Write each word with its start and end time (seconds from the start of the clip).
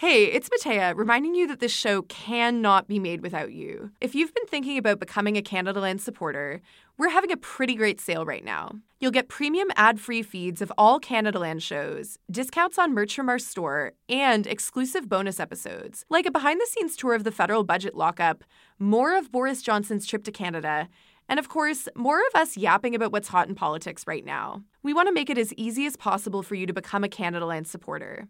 Hey, 0.00 0.24
it's 0.24 0.48
Matea, 0.48 0.96
reminding 0.96 1.34
you 1.34 1.46
that 1.48 1.60
this 1.60 1.70
show 1.70 2.00
cannot 2.00 2.88
be 2.88 2.98
made 2.98 3.20
without 3.20 3.52
you. 3.52 3.90
If 4.00 4.14
you've 4.14 4.32
been 4.32 4.46
thinking 4.46 4.78
about 4.78 4.98
becoming 4.98 5.36
a 5.36 5.42
Canada 5.42 5.78
Land 5.78 6.00
supporter, 6.00 6.62
we're 6.96 7.10
having 7.10 7.30
a 7.30 7.36
pretty 7.36 7.74
great 7.74 8.00
sale 8.00 8.24
right 8.24 8.42
now. 8.42 8.72
You'll 8.98 9.10
get 9.10 9.28
premium 9.28 9.68
ad 9.76 10.00
free 10.00 10.22
feeds 10.22 10.62
of 10.62 10.72
all 10.78 11.00
Canada 11.00 11.38
Land 11.38 11.62
shows, 11.62 12.16
discounts 12.30 12.78
on 12.78 12.94
merch 12.94 13.14
from 13.14 13.28
our 13.28 13.38
store, 13.38 13.92
and 14.08 14.46
exclusive 14.46 15.06
bonus 15.06 15.38
episodes, 15.38 16.06
like 16.08 16.24
a 16.24 16.30
behind 16.30 16.62
the 16.62 16.66
scenes 16.70 16.96
tour 16.96 17.12
of 17.12 17.24
the 17.24 17.30
federal 17.30 17.62
budget 17.62 17.94
lockup, 17.94 18.42
more 18.78 19.14
of 19.14 19.30
Boris 19.30 19.60
Johnson's 19.60 20.06
trip 20.06 20.24
to 20.24 20.32
Canada, 20.32 20.88
and 21.28 21.38
of 21.38 21.50
course, 21.50 21.90
more 21.94 22.20
of 22.20 22.40
us 22.40 22.56
yapping 22.56 22.94
about 22.94 23.12
what's 23.12 23.28
hot 23.28 23.50
in 23.50 23.54
politics 23.54 24.06
right 24.06 24.24
now. 24.24 24.62
We 24.82 24.94
want 24.94 25.08
to 25.08 25.14
make 25.14 25.28
it 25.28 25.36
as 25.36 25.52
easy 25.58 25.84
as 25.84 25.96
possible 25.98 26.42
for 26.42 26.54
you 26.54 26.64
to 26.64 26.72
become 26.72 27.04
a 27.04 27.08
Canada 27.10 27.44
Land 27.44 27.68
supporter. 27.68 28.28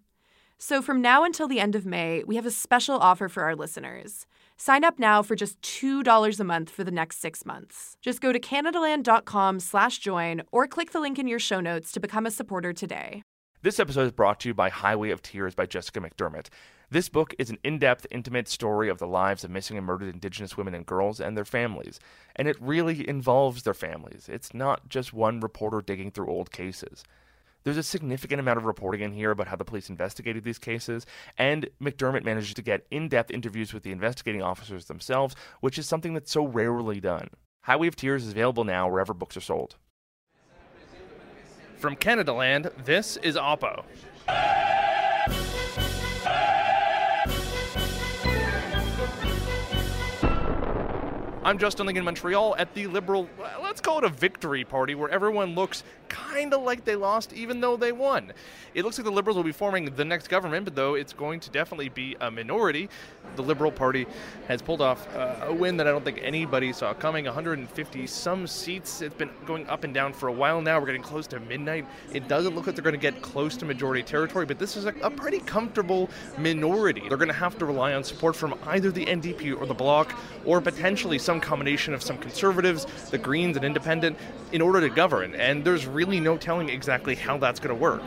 So, 0.63 0.83
from 0.83 1.01
now 1.01 1.25
until 1.25 1.49
the 1.49 1.59
end 1.59 1.75
of 1.75 1.87
May, 1.87 2.23
we 2.23 2.37
have 2.37 2.45
a 2.45 2.51
special 2.51 2.99
offer 2.99 3.31
for 3.31 3.45
our 3.45 3.57
listeners. 3.57 4.27
Sign 4.59 4.85
up 4.85 4.99
now 4.99 5.23
for 5.23 5.35
just 5.35 5.59
$2 5.63 6.39
a 6.39 6.45
month 6.45 6.69
for 6.69 6.85
the 6.85 6.91
next 6.91 7.19
six 7.19 7.47
months. 7.47 7.97
Just 8.03 8.21
go 8.21 8.31
to 8.31 8.39
CanadaLand.com 8.39 9.59
slash 9.61 10.01
join 10.01 10.43
or 10.53 10.67
click 10.67 10.91
the 10.91 11.01
link 11.01 11.19
in 11.19 11.27
your 11.27 11.39
show 11.39 11.61
notes 11.61 11.91
to 11.93 11.99
become 11.99 12.27
a 12.27 12.31
supporter 12.31 12.75
today. 12.75 13.23
This 13.63 13.81
episode 13.81 14.03
is 14.03 14.13
brought 14.13 14.39
to 14.41 14.49
you 14.49 14.55
by 14.55 14.69
Highway 14.69 15.09
of 15.09 15.23
Tears 15.23 15.55
by 15.55 15.65
Jessica 15.65 15.99
McDiarmid. 15.99 16.49
This 16.91 17.09
book 17.09 17.35
is 17.39 17.49
an 17.49 17.57
in 17.65 17.79
depth, 17.79 18.07
intimate 18.11 18.47
story 18.47 18.91
of 18.91 18.99
the 18.99 19.07
lives 19.07 19.45
of 19.45 19.51
missing 19.51 19.79
and 19.79 19.87
murdered 19.87 20.13
Indigenous 20.13 20.59
women 20.59 20.75
and 20.75 20.85
girls 20.85 21.21
and 21.21 21.39
their 21.39 21.47
families. 21.47 22.01
And 22.37 22.47
it 22.47 22.61
really 22.61 23.09
involves 23.09 23.63
their 23.63 23.73
families. 23.73 24.29
It's 24.31 24.53
not 24.53 24.91
just 24.91 25.15
one 25.15 25.41
reporter 25.41 25.81
digging 25.81 26.11
through 26.11 26.29
old 26.29 26.51
cases. 26.51 27.03
There's 27.65 27.77
a 27.77 27.83
significant 27.83 28.41
amount 28.41 28.59
of 28.59 28.65
reporting 28.65 29.01
in 29.01 29.13
here 29.13 29.31
about 29.31 29.49
how 29.49 29.57
the 29.57 29.65
police 29.65 29.91
investigated 29.91 30.45
these 30.45 30.59
cases, 30.59 31.07
and 31.37 31.69
McDiarmid 31.81 32.25
manages 32.25 32.55
to 32.55 32.63
get 32.63 32.87
in 32.91 33.09
depth 33.09 33.31
interviews 33.31 33.75
with 33.75 33.83
the 33.83 33.93
investigating 33.93 34.43
officers 34.43 34.87
themselves, 34.87 35.35
which 35.61 35.79
is 35.79 35.87
something 35.87 36.15
that's 36.15 36.33
so 36.33 36.47
rarely 36.47 37.01
done. 37.01 37.29
Highway 37.63 37.89
of 37.89 37.97
Tears 37.97 38.25
is 38.25 38.33
available 38.33 38.65
now 38.65 38.89
wherever 38.89 39.13
books 39.13 39.37
are 39.37 39.43
sold. 39.43 39.77
From 41.77 41.97
Canadaland, 41.97 42.71
this 42.85 43.17
is 43.19 43.37
Oppo. 43.37 43.85
I'm 51.43 51.57
Justin 51.57 51.87
Ling 51.87 51.97
in 51.97 52.05
Montreal 52.05 52.55
at 52.59 52.75
the 52.75 52.87
Liberal, 52.87 53.27
let's 53.63 53.81
call 53.81 53.97
it 53.97 54.05
a 54.05 54.11
victory 54.11 54.63
party, 54.63 54.95
where 54.95 55.09
everyone 55.09 55.55
looks 55.55 55.85
kind 56.11 56.53
of 56.53 56.61
like 56.63 56.85
they 56.85 56.97
lost 56.97 57.33
even 57.33 57.61
though 57.63 57.79
they 57.79 57.93
won. 57.93 58.33
It 58.75 58.85
looks 58.85 58.99
like 58.99 59.07
the 59.07 59.11
Liberals 59.11 59.37
will 59.37 59.45
be 59.45 59.53
forming 59.53 59.87
the 59.87 60.05
next 60.05 60.29
government, 60.29 60.67
but 60.67 60.75
though 60.75 60.97
it's 60.97 61.15
going 61.15 61.41
to 61.41 61.51
definitely 61.51 61.89
be 61.89 62.15
a 62.21 62.31
minority, 62.31 62.91
the 63.37 63.43
Liberal 63.43 63.73
Party 63.73 64.07
has 64.49 64.61
pulled 64.61 64.83
off 64.83 65.09
uh, 65.17 65.47
a 65.47 65.55
win 65.55 65.79
that 65.79 65.87
I 65.87 65.93
don't 65.93 66.05
think 66.05 66.21
anybody 66.23 66.75
saw 66.75 66.93
coming 66.93 67.25
150 67.25 68.07
some 68.07 68.47
seats. 68.47 69.01
It's 69.01 69.15
been 69.15 69.31
going 69.47 69.67
up 69.69 69.85
and 69.85 69.95
down 69.95 70.13
for 70.13 70.29
a 70.29 70.33
while 70.33 70.61
now. 70.61 70.79
We're 70.79 70.87
getting 70.87 71.01
close 71.01 71.27
to 71.29 71.41
midnight. 71.41 71.87
It 72.13 72.29
doesn't 72.29 72.55
look 72.55 72.67
like 72.67 72.77
they're 72.77 72.85
going 72.85 72.93
to 72.93 73.01
get 73.01 73.23
close 73.23 73.57
to 73.59 73.65
majority 73.65 74.03
territory, 74.03 74.45
but 74.45 74.59
this 74.59 74.77
is 74.77 74.85
a, 74.85 74.95
a 75.03 75.11
pretty 75.11 75.39
comfortable 75.39 76.11
minority. 76.37 77.05
They're 77.09 77.17
going 77.17 77.29
to 77.29 77.35
have 77.35 77.57
to 77.59 77.65
rely 77.65 77.95
on 77.95 78.05
support 78.05 78.37
from 78.37 78.59
either 78.67 78.91
the 78.91 79.07
NDP 79.07 79.59
or 79.59 79.65
the 79.65 79.75
Bloc, 79.75 80.15
or 80.45 80.61
potentially 80.61 81.19
some 81.19 81.30
combination 81.39 81.93
of 81.93 82.03
some 82.03 82.17
conservatives, 82.17 82.87
the 83.11 83.19
Greens, 83.19 83.57
and 83.57 83.65
Independent 83.65 84.17
in 84.53 84.63
order 84.63 84.81
to 84.81 84.89
govern. 84.89 85.35
And 85.35 85.63
there's 85.65 85.87
really 85.87 86.19
no 86.19 86.39
telling 86.39 86.71
exactly 86.71 87.15
how 87.15 87.37
that's 87.37 87.61
going 87.61 87.77
to 87.77 87.81
work. 87.81 88.03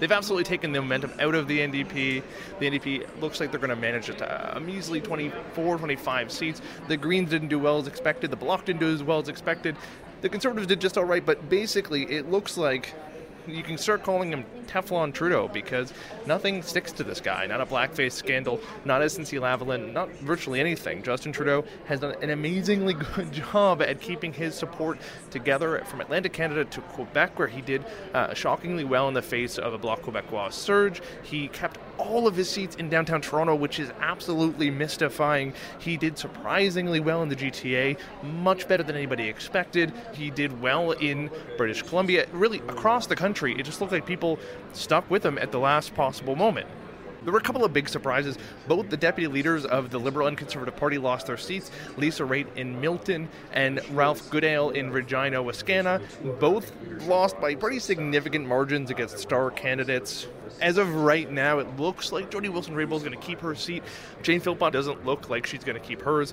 They've 0.00 0.10
absolutely 0.10 0.44
taken 0.44 0.72
the 0.72 0.80
momentum 0.80 1.12
out 1.20 1.36
of 1.36 1.46
the 1.46 1.60
NDP. 1.60 2.24
The 2.58 2.70
NDP 2.70 3.20
looks 3.20 3.38
like 3.38 3.52
they're 3.52 3.60
going 3.60 3.70
to 3.70 3.76
manage 3.76 4.08
it 4.08 4.18
to 4.18 4.56
a 4.56 4.58
measly 4.58 5.00
24, 5.00 5.78
25 5.78 6.32
seats. 6.32 6.60
The 6.88 6.96
Greens 6.96 7.30
didn't 7.30 7.48
do 7.48 7.60
well 7.60 7.78
as 7.78 7.86
expected. 7.86 8.32
The 8.32 8.36
Bloc 8.36 8.64
didn't 8.64 8.80
do 8.80 8.92
as 8.92 9.04
well 9.04 9.20
as 9.20 9.28
expected. 9.28 9.76
The 10.22 10.28
Conservatives 10.28 10.66
did 10.66 10.80
just 10.80 10.98
all 10.98 11.04
right, 11.04 11.24
but 11.24 11.48
basically 11.48 12.10
it 12.10 12.28
looks 12.28 12.56
like 12.56 12.94
you 13.46 13.62
can 13.62 13.78
start 13.78 14.02
calling 14.02 14.32
him 14.32 14.44
Teflon 14.66 15.12
Trudeau 15.12 15.48
because 15.48 15.92
nothing 16.26 16.62
sticks 16.62 16.92
to 16.92 17.04
this 17.04 17.20
guy. 17.20 17.46
Not 17.46 17.60
a 17.60 17.66
blackface 17.66 18.12
scandal, 18.12 18.60
not 18.84 19.02
SNC 19.02 19.40
Lavalin, 19.40 19.92
not 19.92 20.10
virtually 20.16 20.60
anything. 20.60 21.02
Justin 21.02 21.32
Trudeau 21.32 21.64
has 21.86 22.00
done 22.00 22.14
an 22.22 22.30
amazingly 22.30 22.94
good 23.14 23.32
job 23.32 23.82
at 23.82 24.00
keeping 24.00 24.32
his 24.32 24.54
support 24.54 24.98
together 25.30 25.82
from 25.86 26.00
Atlantic 26.00 26.32
Canada 26.32 26.64
to 26.64 26.80
Quebec, 26.80 27.38
where 27.38 27.48
he 27.48 27.60
did 27.60 27.84
uh, 28.14 28.32
shockingly 28.34 28.84
well 28.84 29.08
in 29.08 29.14
the 29.14 29.22
face 29.22 29.58
of 29.58 29.74
a 29.74 29.78
Bloc 29.78 30.02
Quebecois 30.02 30.52
surge. 30.52 31.02
He 31.22 31.48
kept 31.48 31.78
all 32.02 32.26
of 32.26 32.36
his 32.36 32.50
seats 32.50 32.76
in 32.76 32.88
downtown 32.88 33.20
Toronto, 33.20 33.54
which 33.54 33.78
is 33.78 33.90
absolutely 34.00 34.70
mystifying. 34.70 35.54
He 35.78 35.96
did 35.96 36.18
surprisingly 36.18 37.00
well 37.00 37.22
in 37.22 37.28
the 37.28 37.36
GTA, 37.36 37.96
much 38.22 38.68
better 38.68 38.82
than 38.82 38.96
anybody 38.96 39.28
expected. 39.28 39.92
He 40.12 40.30
did 40.30 40.60
well 40.60 40.92
in 40.92 41.30
British 41.56 41.82
Columbia, 41.82 42.26
really 42.32 42.58
across 42.58 43.06
the 43.06 43.16
country. 43.16 43.58
It 43.58 43.62
just 43.62 43.80
looked 43.80 43.92
like 43.92 44.06
people 44.06 44.38
stuck 44.72 45.10
with 45.10 45.24
him 45.24 45.38
at 45.38 45.52
the 45.52 45.58
last 45.58 45.94
possible 45.94 46.36
moment. 46.36 46.66
There 47.24 47.32
were 47.32 47.38
a 47.38 47.42
couple 47.42 47.64
of 47.64 47.72
big 47.72 47.88
surprises. 47.88 48.36
Both 48.66 48.90
the 48.90 48.96
deputy 48.96 49.26
leaders 49.26 49.64
of 49.64 49.90
the 49.90 49.98
Liberal 49.98 50.26
and 50.26 50.36
Conservative 50.36 50.76
Party 50.76 50.98
lost 50.98 51.26
their 51.26 51.36
seats. 51.36 51.70
Lisa 51.96 52.24
Raitt 52.24 52.46
in 52.56 52.80
Milton 52.80 53.28
and 53.52 53.80
Ralph 53.90 54.28
Goodale 54.30 54.70
in 54.70 54.90
Regina, 54.90 55.42
Wascana. 55.42 56.00
Both 56.40 56.72
lost 57.06 57.40
by 57.40 57.54
pretty 57.54 57.78
significant 57.78 58.46
margins 58.46 58.90
against 58.90 59.18
star 59.18 59.50
candidates. 59.50 60.26
As 60.60 60.76
of 60.76 60.94
right 60.94 61.30
now, 61.30 61.58
it 61.58 61.76
looks 61.76 62.12
like 62.12 62.30
Jody 62.30 62.48
Wilson-Raybould 62.48 62.96
is 62.96 63.02
going 63.02 63.18
to 63.18 63.26
keep 63.26 63.40
her 63.40 63.54
seat. 63.54 63.82
Jane 64.22 64.40
Philpott 64.40 64.72
doesn't 64.72 65.04
look 65.04 65.30
like 65.30 65.46
she's 65.46 65.64
going 65.64 65.80
to 65.80 65.86
keep 65.86 66.02
hers. 66.02 66.32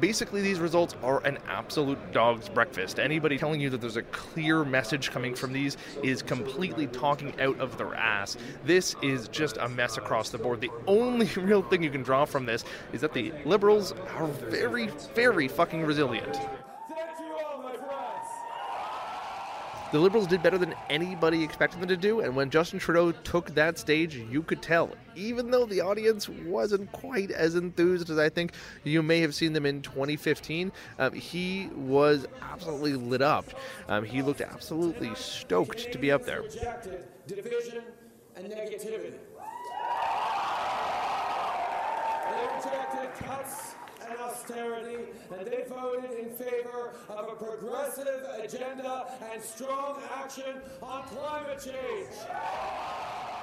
Basically, 0.00 0.42
these 0.42 0.60
results 0.60 0.94
are 1.02 1.24
an 1.26 1.38
absolute 1.48 1.98
dog's 2.12 2.48
breakfast. 2.48 2.98
Anybody 3.00 3.38
telling 3.38 3.60
you 3.60 3.70
that 3.70 3.80
there's 3.80 3.96
a 3.96 4.02
clear 4.02 4.64
message 4.64 5.10
coming 5.10 5.34
from 5.34 5.52
these 5.52 5.76
is 6.02 6.22
completely 6.22 6.86
talking 6.86 7.38
out 7.40 7.58
of 7.58 7.76
their 7.78 7.94
ass. 7.94 8.36
This 8.64 8.94
is 9.02 9.28
just 9.28 9.56
a 9.56 9.68
mess 9.68 9.96
across 9.96 10.30
the 10.30 10.38
board. 10.38 10.60
The 10.60 10.70
only 10.86 11.26
real 11.36 11.62
thing 11.62 11.82
you 11.82 11.90
can 11.90 12.02
draw 12.02 12.24
from 12.24 12.46
this 12.46 12.64
is 12.92 13.00
that 13.00 13.12
the 13.12 13.32
Liberals 13.44 13.92
are 14.16 14.26
very, 14.26 14.88
very 15.14 15.48
fucking 15.48 15.84
resilient. 15.84 16.38
The 19.90 19.98
Liberals 19.98 20.26
did 20.26 20.42
better 20.42 20.58
than 20.58 20.74
anybody 20.90 21.42
expected 21.42 21.80
them 21.80 21.88
to 21.88 21.96
do, 21.96 22.20
and 22.20 22.36
when 22.36 22.50
Justin 22.50 22.78
Trudeau 22.78 23.12
took 23.12 23.54
that 23.54 23.78
stage, 23.78 24.16
you 24.16 24.42
could 24.42 24.60
tell. 24.60 24.90
Even 25.16 25.50
though 25.50 25.64
the 25.64 25.80
audience 25.80 26.28
wasn't 26.28 26.92
quite 26.92 27.30
as 27.30 27.54
enthused 27.54 28.10
as 28.10 28.18
I 28.18 28.28
think 28.28 28.52
you 28.84 29.02
may 29.02 29.20
have 29.20 29.34
seen 29.34 29.54
them 29.54 29.64
in 29.64 29.80
2015, 29.80 30.72
um, 30.98 31.12
he 31.14 31.70
was 31.74 32.26
absolutely 32.42 32.96
lit 32.96 33.22
up. 33.22 33.46
Um, 33.88 34.04
he 34.04 34.20
looked 34.20 34.42
absolutely 34.42 35.14
stoked 35.14 35.90
to 35.90 35.98
be 35.98 36.12
up 36.12 36.26
there. 36.26 36.42
Division 37.26 37.82
and 38.36 38.46
negativity. 38.52 39.14
And 44.08 44.18
austerity, 44.20 45.04
and 45.36 45.46
they 45.46 45.64
voted 45.68 46.10
in 46.18 46.30
favor 46.30 46.94
of 47.08 47.28
a 47.28 47.36
progressive 47.36 48.08
agenda 48.42 49.06
and 49.32 49.42
strong 49.42 50.00
action 50.14 50.60
on 50.82 51.02
climate 51.04 51.60
change. 51.62 52.14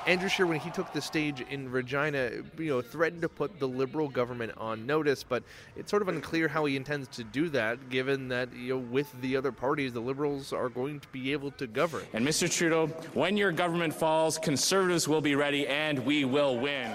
Andrew 0.07 0.29
Scheer, 0.29 0.45
when 0.45 0.59
he 0.59 0.69
took 0.69 0.93
the 0.93 1.01
stage 1.01 1.43
in 1.49 1.71
Regina, 1.71 2.29
you 2.59 2.69
know, 2.69 2.81
threatened 2.81 3.23
to 3.23 3.29
put 3.29 3.59
the 3.59 3.67
Liberal 3.67 4.07
government 4.07 4.51
on 4.55 4.85
notice, 4.85 5.23
but 5.23 5.41
it's 5.75 5.89
sort 5.89 6.03
of 6.03 6.09
unclear 6.09 6.47
how 6.47 6.65
he 6.65 6.75
intends 6.75 7.07
to 7.07 7.23
do 7.23 7.49
that, 7.49 7.89
given 7.89 8.27
that, 8.27 8.53
you 8.53 8.75
know, 8.75 8.79
with 8.79 9.11
the 9.21 9.35
other 9.35 9.51
parties, 9.51 9.93
the 9.93 9.99
Liberals 9.99 10.53
are 10.53 10.69
going 10.69 10.99
to 10.99 11.07
be 11.07 11.31
able 11.31 11.49
to 11.51 11.65
govern. 11.65 12.03
And 12.13 12.25
Mr. 12.25 12.51
Trudeau, 12.51 12.87
when 13.15 13.35
your 13.35 13.51
government 13.51 13.95
falls, 13.95 14.37
Conservatives 14.37 15.07
will 15.07 15.21
be 15.21 15.33
ready 15.33 15.67
and 15.67 16.05
we 16.05 16.23
will 16.23 16.59
win. 16.59 16.91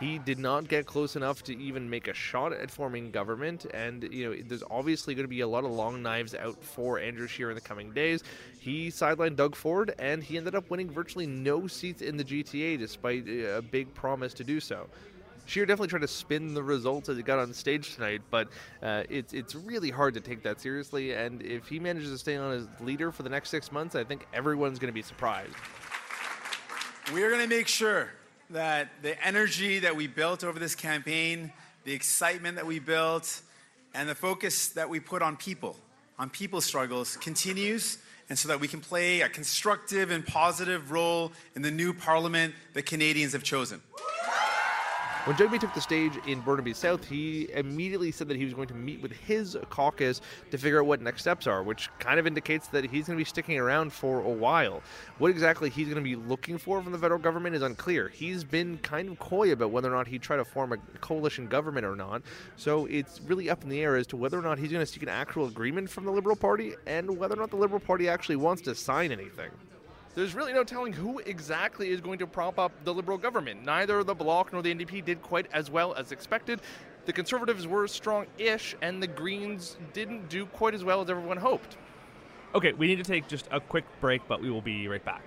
He 0.00 0.18
did 0.18 0.38
not 0.38 0.66
get 0.66 0.86
close 0.86 1.14
enough 1.14 1.42
to 1.44 1.56
even 1.58 1.90
make 1.90 2.08
a 2.08 2.14
shot 2.14 2.54
at 2.54 2.70
forming 2.70 3.10
government, 3.10 3.66
and 3.74 4.02
you 4.10 4.30
know 4.30 4.42
there's 4.46 4.62
obviously 4.70 5.14
going 5.14 5.24
to 5.24 5.28
be 5.28 5.42
a 5.42 5.46
lot 5.46 5.64
of 5.64 5.72
long 5.72 6.02
knives 6.02 6.34
out 6.34 6.64
for 6.64 6.98
Andrew 6.98 7.26
Scheer 7.26 7.50
in 7.50 7.54
the 7.54 7.60
coming 7.60 7.92
days. 7.92 8.24
He 8.58 8.88
sidelined 8.88 9.36
Doug 9.36 9.54
Ford, 9.54 9.94
and 9.98 10.22
he 10.22 10.38
ended 10.38 10.54
up 10.54 10.70
winning 10.70 10.90
virtually 10.90 11.26
no 11.26 11.66
seats 11.66 12.00
in 12.00 12.16
the 12.16 12.24
GTA, 12.24 12.78
despite 12.78 13.28
a 13.28 13.60
big 13.60 13.92
promise 13.92 14.32
to 14.34 14.44
do 14.44 14.58
so. 14.58 14.88
Scheer 15.44 15.66
definitely 15.66 15.88
tried 15.88 16.02
to 16.02 16.08
spin 16.08 16.54
the 16.54 16.62
results 16.62 17.10
as 17.10 17.18
he 17.18 17.22
got 17.22 17.38
on 17.38 17.52
stage 17.52 17.94
tonight, 17.94 18.22
but 18.30 18.48
uh, 18.82 19.02
it's 19.10 19.34
it's 19.34 19.54
really 19.54 19.90
hard 19.90 20.14
to 20.14 20.20
take 20.20 20.42
that 20.44 20.62
seriously. 20.62 21.12
And 21.12 21.42
if 21.42 21.68
he 21.68 21.78
manages 21.78 22.10
to 22.10 22.18
stay 22.18 22.36
on 22.36 22.52
as 22.52 22.68
leader 22.80 23.12
for 23.12 23.22
the 23.22 23.28
next 23.28 23.50
six 23.50 23.70
months, 23.70 23.94
I 23.94 24.04
think 24.04 24.26
everyone's 24.32 24.78
going 24.78 24.88
to 24.88 24.94
be 24.94 25.02
surprised. 25.02 25.52
We 27.12 27.22
are 27.22 27.28
going 27.28 27.42
to 27.42 27.48
make 27.48 27.66
sure 27.66 28.12
that 28.50 28.88
the 29.02 29.22
energy 29.26 29.78
that 29.80 29.94
we 29.94 30.06
built 30.06 30.44
over 30.44 30.58
this 30.58 30.74
campaign, 30.74 31.52
the 31.84 31.92
excitement 31.92 32.56
that 32.56 32.66
we 32.66 32.78
built, 32.78 33.40
and 33.94 34.08
the 34.08 34.14
focus 34.14 34.68
that 34.68 34.88
we 34.88 35.00
put 35.00 35.22
on 35.22 35.36
people, 35.36 35.76
on 36.18 36.30
people's 36.30 36.64
struggles, 36.64 37.16
continues, 37.16 37.98
and 38.28 38.38
so 38.38 38.48
that 38.48 38.60
we 38.60 38.68
can 38.68 38.80
play 38.80 39.22
a 39.22 39.28
constructive 39.28 40.10
and 40.10 40.26
positive 40.26 40.90
role 40.90 41.32
in 41.56 41.62
the 41.62 41.70
new 41.70 41.92
parliament 41.92 42.54
that 42.74 42.86
Canadians 42.86 43.32
have 43.32 43.42
chosen. 43.42 43.80
When 45.30 45.38
Jagmeet 45.38 45.60
took 45.60 45.74
the 45.74 45.80
stage 45.80 46.18
in 46.26 46.40
Burnaby 46.40 46.74
South, 46.74 47.06
he 47.06 47.48
immediately 47.52 48.10
said 48.10 48.26
that 48.26 48.36
he 48.36 48.44
was 48.44 48.52
going 48.52 48.66
to 48.66 48.74
meet 48.74 49.00
with 49.00 49.12
his 49.12 49.56
caucus 49.68 50.20
to 50.50 50.58
figure 50.58 50.80
out 50.80 50.86
what 50.86 51.00
next 51.00 51.20
steps 51.20 51.46
are, 51.46 51.62
which 51.62 51.88
kind 52.00 52.18
of 52.18 52.26
indicates 52.26 52.66
that 52.66 52.82
he's 52.82 53.06
going 53.06 53.16
to 53.16 53.20
be 53.20 53.24
sticking 53.24 53.56
around 53.56 53.92
for 53.92 54.22
a 54.22 54.28
while. 54.28 54.82
What 55.18 55.30
exactly 55.30 55.70
he's 55.70 55.86
going 55.86 56.02
to 56.02 56.02
be 56.02 56.16
looking 56.16 56.58
for 56.58 56.82
from 56.82 56.90
the 56.90 56.98
federal 56.98 57.20
government 57.20 57.54
is 57.54 57.62
unclear. 57.62 58.08
He's 58.08 58.42
been 58.42 58.78
kind 58.78 59.08
of 59.08 59.20
coy 59.20 59.52
about 59.52 59.70
whether 59.70 59.88
or 59.88 59.96
not 59.96 60.08
he'd 60.08 60.20
try 60.20 60.36
to 60.36 60.44
form 60.44 60.72
a 60.72 60.78
coalition 60.98 61.46
government 61.46 61.86
or 61.86 61.94
not, 61.94 62.22
so 62.56 62.86
it's 62.86 63.20
really 63.20 63.48
up 63.48 63.62
in 63.62 63.68
the 63.68 63.80
air 63.80 63.94
as 63.94 64.08
to 64.08 64.16
whether 64.16 64.36
or 64.36 64.42
not 64.42 64.58
he's 64.58 64.72
going 64.72 64.84
to 64.84 64.92
seek 64.92 65.04
an 65.04 65.08
actual 65.08 65.46
agreement 65.46 65.88
from 65.88 66.06
the 66.06 66.10
Liberal 66.10 66.34
Party 66.34 66.74
and 66.88 67.08
whether 67.08 67.34
or 67.34 67.38
not 67.38 67.50
the 67.50 67.56
Liberal 67.56 67.78
Party 67.78 68.08
actually 68.08 68.34
wants 68.34 68.62
to 68.62 68.74
sign 68.74 69.12
anything 69.12 69.52
there's 70.14 70.34
really 70.34 70.52
no 70.52 70.64
telling 70.64 70.92
who 70.92 71.18
exactly 71.20 71.90
is 71.90 72.00
going 72.00 72.18
to 72.18 72.26
prop 72.26 72.58
up 72.58 72.72
the 72.84 72.92
Liberal 72.92 73.18
government. 73.18 73.64
Neither 73.64 74.02
the 74.02 74.14
Bloc 74.14 74.52
nor 74.52 74.62
the 74.62 74.74
NDP 74.74 75.04
did 75.04 75.22
quite 75.22 75.46
as 75.52 75.70
well 75.70 75.94
as 75.94 76.12
expected. 76.12 76.60
The 77.06 77.12
Conservatives 77.12 77.66
were 77.66 77.86
strong 77.86 78.26
ish, 78.36 78.74
and 78.82 79.02
the 79.02 79.06
Greens 79.06 79.76
didn't 79.92 80.28
do 80.28 80.46
quite 80.46 80.74
as 80.74 80.84
well 80.84 81.00
as 81.00 81.08
everyone 81.08 81.36
hoped. 81.36 81.76
Okay, 82.54 82.72
we 82.72 82.86
need 82.88 82.96
to 82.96 83.04
take 83.04 83.28
just 83.28 83.48
a 83.52 83.60
quick 83.60 83.84
break, 84.00 84.22
but 84.26 84.42
we 84.42 84.50
will 84.50 84.60
be 84.60 84.88
right 84.88 85.04
back. 85.04 85.22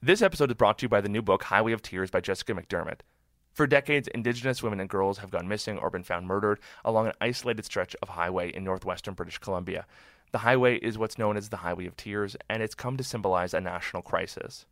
This 0.00 0.20
episode 0.20 0.50
is 0.50 0.56
brought 0.56 0.78
to 0.78 0.86
you 0.86 0.88
by 0.88 1.00
the 1.00 1.08
new 1.08 1.22
book 1.22 1.44
Highway 1.44 1.72
of 1.72 1.82
Tears 1.82 2.10
by 2.10 2.20
Jessica 2.20 2.54
McDiarmid. 2.54 3.00
For 3.52 3.66
decades, 3.66 4.08
Indigenous 4.08 4.62
women 4.62 4.80
and 4.80 4.88
girls 4.88 5.18
have 5.18 5.30
gone 5.30 5.46
missing 5.46 5.76
or 5.76 5.90
been 5.90 6.02
found 6.02 6.26
murdered 6.26 6.58
along 6.86 7.06
an 7.06 7.12
isolated 7.20 7.66
stretch 7.66 7.94
of 8.00 8.08
highway 8.08 8.50
in 8.50 8.64
northwestern 8.64 9.12
British 9.12 9.36
Columbia. 9.38 9.84
The 10.30 10.38
highway 10.38 10.76
is 10.76 10.96
what's 10.96 11.18
known 11.18 11.36
as 11.36 11.50
the 11.50 11.58
Highway 11.58 11.84
of 11.84 11.94
Tears, 11.94 12.34
and 12.48 12.62
it's 12.62 12.74
come 12.74 12.96
to 12.96 13.04
symbolize 13.04 13.52
a 13.52 13.60
national 13.60 14.00
crisis. 14.02 14.64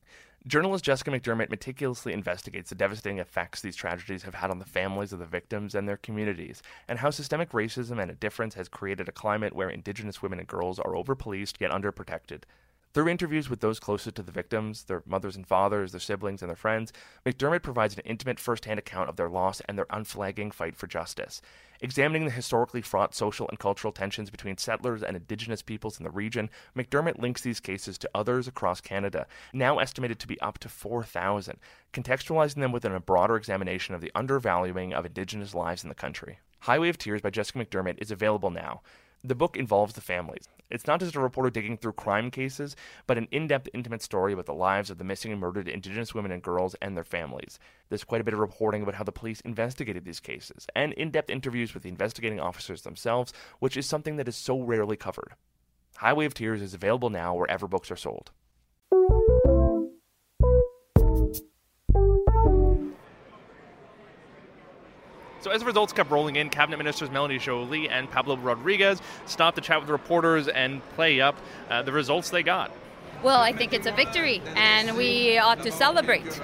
Journalist 0.47 0.83
Jessica 0.83 1.11
McDiarmid 1.11 1.51
meticulously 1.51 2.15
investigates 2.15 2.71
the 2.71 2.75
devastating 2.75 3.19
effects 3.19 3.61
these 3.61 3.77
tragedies 3.77 4.23
have 4.23 4.37
had 4.37 4.51
on 4.51 4.59
the 4.59 4.65
families 4.65 5.13
of 5.13 5.19
the 5.19 5.27
victims 5.27 5.75
and 5.75 5.87
their 5.87 5.99
communities, 5.99 6.63
and 6.89 7.01
how 7.01 7.11
systemic 7.11 7.51
racism 7.51 8.01
and 8.01 8.11
indifference 8.11 8.55
has 8.55 8.71
created 8.71 9.07
a 9.07 9.13
climate 9.13 9.53
where 9.53 9.69
Indigenous 9.69 10.23
women 10.23 10.39
and 10.39 10.49
girls 10.49 10.79
are 10.79 10.93
overpoliced 10.93 11.61
yet 11.61 11.71
underprotected. 11.71 12.45
Through 12.93 13.09
interviews 13.09 13.49
with 13.49 13.61
those 13.61 13.79
closest 13.79 14.17
to 14.17 14.23
the 14.23 14.33
victims, 14.33 14.83
their 14.83 15.05
mothers 15.07 15.37
and 15.37 15.47
fathers, 15.47 15.93
their 15.93 16.01
siblings, 16.01 16.43
and 16.43 16.49
their 16.49 16.57
friends, 16.57 16.93
McDiarmid 17.25 17.63
provides 17.63 17.95
an 17.95 18.03
intimate 18.05 18.41
firsthand 18.41 18.81
account 18.81 19.09
of 19.09 19.15
their 19.15 19.29
loss 19.29 19.61
and 19.69 19.79
their 19.79 19.87
unflagging 19.91 20.51
fight 20.51 20.75
for 20.75 20.89
justice. 20.89 21.41
Examining 21.81 22.25
the 22.25 22.33
historically 22.33 22.83
fraught 22.83 23.15
social 23.15 23.49
and 23.49 23.61
cultural 23.61 23.93
tensions 23.93 24.29
between 24.29 24.59
settlers 24.59 25.05
and 25.05 25.17
Indigenous 25.17 25.63
peoples 25.63 26.01
in 26.01 26.05
the 26.05 26.11
region, 26.11 26.51
McDiarmid 26.77 27.21
links 27.21 27.43
these 27.43 27.61
cases 27.61 27.97
to 27.97 28.11
others 28.13 28.49
across 28.49 28.81
Canada, 28.81 29.29
now 29.53 29.79
estimated 29.79 30.19
to 30.19 30.27
be 30.27 30.41
up 30.41 30.59
to 30.59 30.69
4,000, 30.69 31.59
contextualizing 31.93 32.57
them 32.57 32.73
within 32.73 32.93
a 32.93 32.99
broader 32.99 33.37
examination 33.37 33.95
of 33.95 34.01
the 34.01 34.11
undervaluing 34.17 34.93
of 34.93 35.07
Indigenous 35.07 35.55
lives 35.55 35.85
in 35.85 35.89
the 35.89 35.95
country. 35.95 36.41
Highway 36.59 36.89
of 36.89 36.99
Tears 36.99 37.23
by 37.23 37.31
Jessica 37.31 37.65
McDiarmid 37.65 38.03
is 38.03 38.11
available 38.11 38.51
now. 38.51 38.83
The 39.23 39.35
book 39.35 39.59
involves 39.59 39.93
the 39.93 40.01
families. 40.01 40.49
It's 40.71 40.87
not 40.87 41.01
just 41.01 41.15
a 41.15 41.21
reporter 41.21 41.51
digging 41.51 41.77
through 41.77 41.93
crime 41.93 42.31
cases, 42.31 42.75
but 43.07 43.19
an 43.19 43.29
in 43.31 43.49
depth, 43.49 43.69
intimate 43.75 44.01
story 44.03 44.33
about 44.33 44.47
the 44.47 44.55
lives 44.55 44.89
of 44.89 44.97
the 44.97 45.05
missing 45.05 45.31
and 45.31 45.39
murdered 45.39 45.69
Indigenous 45.69 46.15
women 46.15 46.33
and 46.33 46.43
girls 46.43 46.75
and 46.81 46.97
their 46.97 47.05
families. 47.05 47.59
There's 47.91 48.05
quite 48.05 48.23
a 48.23 48.25
bit 48.25 48.33
of 48.33 48.41
reporting 48.41 48.83
about 48.83 48.95
how 48.95 49.05
the 49.05 49.13
police 49.13 49.43
investigated 49.43 50.07
these 50.07 50.21
cases, 50.21 50.67
and 50.75 50.95
in 50.95 51.11
depth 51.11 51.29
interviews 51.29 51.75
with 51.75 51.83
the 51.83 51.91
investigating 51.91 52.41
officers 52.41 52.81
themselves, 52.81 53.35
which 53.59 53.77
is 53.77 53.85
something 53.85 54.17
that 54.17 54.29
is 54.29 54.37
so 54.37 54.59
rarely 54.59 54.97
covered. 54.97 55.35
Highway 55.97 56.25
of 56.25 56.33
Tears 56.33 56.63
is 56.63 56.73
available 56.73 57.11
now 57.11 57.35
wherever 57.35 57.69
books 57.69 57.91
are 57.91 57.97
sold. 57.97 58.31
So 65.41 65.51
as 65.51 65.61
the 65.61 65.67
results 65.67 65.93
kept 65.95 66.11
rolling 66.11 66.37
in, 66.37 66.51
cabinet 66.51 66.77
ministers 66.77 67.11
Melanie 67.11 67.39
Joly 67.39 67.89
and 67.89 68.11
Pablo 68.11 68.37
Rodriguez 68.37 69.01
stopped 69.25 69.57
to 69.57 69.63
chat 69.63 69.81
with 69.81 69.89
reporters 69.89 70.49
and 70.49 70.87
play 70.91 71.21
up 71.21 71.37
uh, 71.71 71.83
the 71.83 71.93
results 71.93 72.29
they 72.29 72.43
got. 72.43 72.71
Well, 73.23 73.41
I 73.41 73.53
think 73.53 73.73
it's 73.73 73.87
a 73.87 73.93
victory, 73.93 74.43
and 74.55 74.97
we 74.97 75.39
ought 75.39 75.63
to 75.63 75.73
celebrate. 75.73 76.41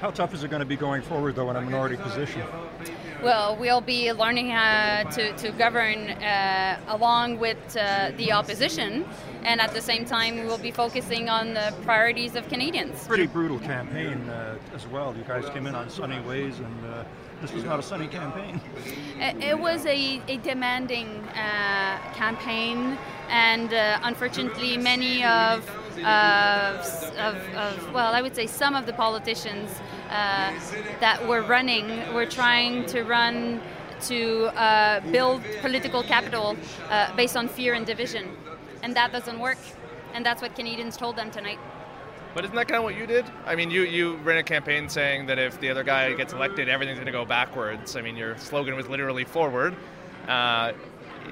How 0.00 0.10
tough 0.10 0.32
is 0.32 0.44
it 0.44 0.50
going 0.50 0.60
to 0.60 0.66
be 0.66 0.76
going 0.76 1.02
forward, 1.02 1.34
though, 1.34 1.50
in 1.50 1.56
a 1.56 1.60
minority 1.60 1.96
position? 1.96 2.42
Well, 3.20 3.56
we'll 3.56 3.80
be 3.80 4.12
learning 4.12 4.50
how 4.50 5.02
to, 5.10 5.32
to 5.38 5.50
govern 5.52 6.10
uh, 6.10 6.78
along 6.86 7.40
with 7.40 7.76
uh, 7.76 8.12
the 8.16 8.30
opposition, 8.30 9.04
and 9.42 9.60
at 9.60 9.72
the 9.72 9.80
same 9.80 10.04
time, 10.04 10.36
we 10.36 10.44
will 10.44 10.58
be 10.58 10.70
focusing 10.70 11.28
on 11.28 11.54
the 11.54 11.74
priorities 11.82 12.36
of 12.36 12.48
Canadians. 12.48 13.08
Pretty 13.08 13.26
brutal 13.26 13.58
campaign 13.58 14.28
uh, 14.28 14.56
as 14.72 14.86
well. 14.86 15.16
You 15.16 15.24
guys 15.24 15.48
came 15.50 15.66
in 15.66 15.74
on 15.74 15.90
sunny 15.90 16.20
ways, 16.20 16.60
and 16.60 16.94
uh, 16.94 17.04
this 17.40 17.52
was 17.52 17.64
not 17.64 17.78
a 17.78 17.82
sunny 17.82 18.08
campaign. 18.08 18.60
It 19.18 19.58
was 19.58 19.86
a, 19.86 20.20
a 20.28 20.36
demanding 20.38 21.08
uh, 21.28 21.98
campaign, 22.14 22.98
and 23.28 23.72
uh, 23.72 24.00
unfortunately, 24.02 24.76
many 24.76 25.24
of, 25.24 25.68
of, 25.98 27.16
of, 27.16 27.94
well, 27.94 28.14
I 28.14 28.22
would 28.22 28.34
say 28.34 28.46
some 28.46 28.74
of 28.74 28.86
the 28.86 28.92
politicians 28.92 29.70
uh, 30.10 30.52
that 31.00 31.26
were 31.26 31.42
running 31.42 32.14
were 32.14 32.26
trying 32.26 32.86
to 32.86 33.02
run 33.04 33.60
to 34.02 34.46
uh, 34.56 35.00
build 35.10 35.42
political 35.60 36.02
capital 36.02 36.56
uh, 36.88 37.14
based 37.16 37.36
on 37.36 37.48
fear 37.48 37.74
and 37.74 37.84
division. 37.84 38.36
And 38.82 38.94
that 38.94 39.12
doesn't 39.12 39.38
work. 39.38 39.58
And 40.14 40.24
that's 40.24 40.40
what 40.40 40.54
Canadians 40.54 40.96
told 40.96 41.16
them 41.16 41.30
tonight. 41.30 41.58
But 42.38 42.44
isn't 42.44 42.54
that 42.54 42.68
kind 42.68 42.78
of 42.78 42.84
what 42.84 42.96
you 42.96 43.04
did? 43.04 43.24
I 43.46 43.56
mean, 43.56 43.68
you, 43.68 43.82
you 43.82 44.14
ran 44.18 44.38
a 44.38 44.44
campaign 44.44 44.88
saying 44.88 45.26
that 45.26 45.40
if 45.40 45.58
the 45.58 45.70
other 45.70 45.82
guy 45.82 46.12
gets 46.12 46.32
elected, 46.32 46.68
everything's 46.68 46.98
going 46.98 47.06
to 47.06 47.10
go 47.10 47.24
backwards. 47.24 47.96
I 47.96 48.00
mean, 48.00 48.14
your 48.14 48.38
slogan 48.38 48.76
was 48.76 48.88
literally 48.88 49.24
forward. 49.24 49.74
Uh, 50.28 50.70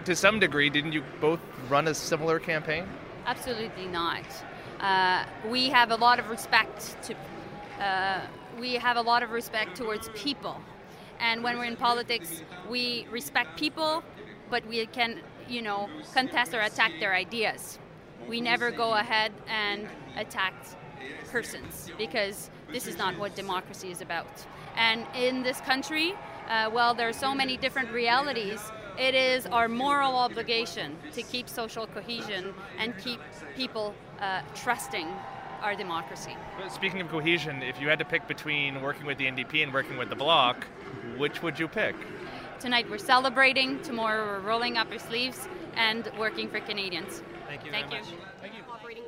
to 0.05 0.17
some 0.17 0.41
degree, 0.41 0.69
didn't 0.69 0.91
you 0.91 1.05
both 1.21 1.39
run 1.69 1.87
a 1.87 1.95
similar 1.95 2.41
campaign? 2.41 2.89
Absolutely 3.25 3.87
not. 3.87 4.25
Uh, 4.81 5.25
we 5.49 5.69
have 5.69 5.93
a 5.93 5.95
lot 5.95 6.19
of 6.19 6.29
respect 6.29 6.97
to. 7.05 7.15
Uh, 7.81 8.23
we 8.59 8.75
have 8.75 8.97
a 8.97 9.03
lot 9.03 9.23
of 9.23 9.31
respect 9.31 9.77
towards 9.77 10.09
people, 10.17 10.61
and 11.21 11.41
when 11.45 11.57
we're 11.57 11.67
in 11.67 11.77
politics, 11.77 12.43
we 12.69 13.07
respect 13.13 13.57
people, 13.57 14.03
but 14.51 14.67
we 14.67 14.85
can, 14.87 15.21
you 15.49 15.63
know, 15.63 15.89
contest 16.13 16.53
or 16.53 16.63
attack 16.63 16.95
their 16.99 17.15
ideas. 17.15 17.79
We 18.29 18.41
never 18.41 18.73
go 18.73 18.95
ahead 18.95 19.31
and 19.47 19.87
attack 20.17 20.53
persons 21.31 21.91
because 21.99 22.51
this 22.73 22.87
is 22.87 22.97
not 22.99 23.19
what 23.19 23.35
democracy 23.35 23.91
is 23.91 24.01
about. 24.01 24.47
And 24.77 25.07
in 25.15 25.43
this 25.43 25.61
country, 25.61 26.15
uh, 26.49 26.71
well, 26.73 26.95
there 26.95 27.09
are 27.09 27.13
so 27.13 27.35
many 27.35 27.57
different 27.57 27.91
realities. 27.91 28.61
It 28.99 29.15
is 29.15 29.47
our 29.47 29.69
moral 29.69 30.17
obligation 30.17 30.97
to 31.13 31.23
keep 31.23 31.49
social 31.49 31.87
cohesion 31.87 32.55
and 32.79 32.97
keep 32.99 33.21
people 33.57 33.95
uh, 34.21 34.43
trusting 34.55 35.09
our 35.63 35.75
democracy. 35.75 36.37
Speaking 36.69 37.01
of 37.01 37.09
cohesion, 37.09 37.63
if 37.63 37.81
you 37.81 37.89
had 37.89 37.99
to 37.99 38.05
pick 38.05 38.29
between 38.29 38.83
working 38.83 39.07
with 39.07 39.19
the 39.19 39.27
NDP 39.27 39.63
and 39.63 39.73
working 39.73 39.97
with 39.97 40.11
the 40.11 40.17
Bloc, 40.17 40.67
which 41.17 41.43
would 41.43 41.59
you 41.59 41.69
pick? 41.69 41.95
Tonight 42.61 42.89
we're 42.91 42.99
celebrating, 42.99 43.81
tomorrow 43.83 44.25
we're 44.27 44.41
rolling 44.41 44.77
up 44.77 44.91
our 44.91 44.99
sleeves 44.99 45.49
and 45.75 46.11
working 46.19 46.49
for 46.49 46.61
Canadians. 46.61 47.23
Thank 47.49 47.65
you 47.65 47.71
Thank 47.71 47.91
very 47.91 48.03
you. 48.03 48.11
much. 48.13 48.56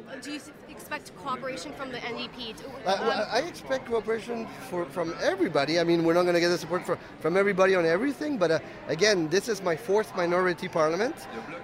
Cooperating. 0.09 0.41
Do 0.41 0.49
you 0.69 0.75
expect 0.75 1.17
cooperation 1.17 1.73
from 1.73 1.93
the 1.93 1.99
NDP? 1.99 2.57
To, 2.57 2.65
I, 2.89 2.93
um, 2.95 3.07
well, 3.07 3.29
I 3.31 3.39
expect 3.41 3.87
cooperation 3.87 4.47
for, 4.71 4.85
from 4.87 5.15
everybody. 5.23 5.79
I 5.79 5.85
mean, 5.85 6.05
we're 6.05 6.15
not 6.15 6.23
going 6.23 6.35
to 6.35 6.41
get 6.41 6.49
the 6.49 6.59
support 6.59 6.87
for, 6.87 6.99
from 7.21 7.37
everybody 7.37 7.75
on 7.75 7.85
everything, 7.85 8.39
but 8.39 8.51
uh, 8.51 8.59
again, 8.87 9.29
this 9.29 9.49
is 9.49 9.63
my 9.63 9.77
fourth 9.77 10.15
minority 10.17 10.69
parliament, 10.69 11.15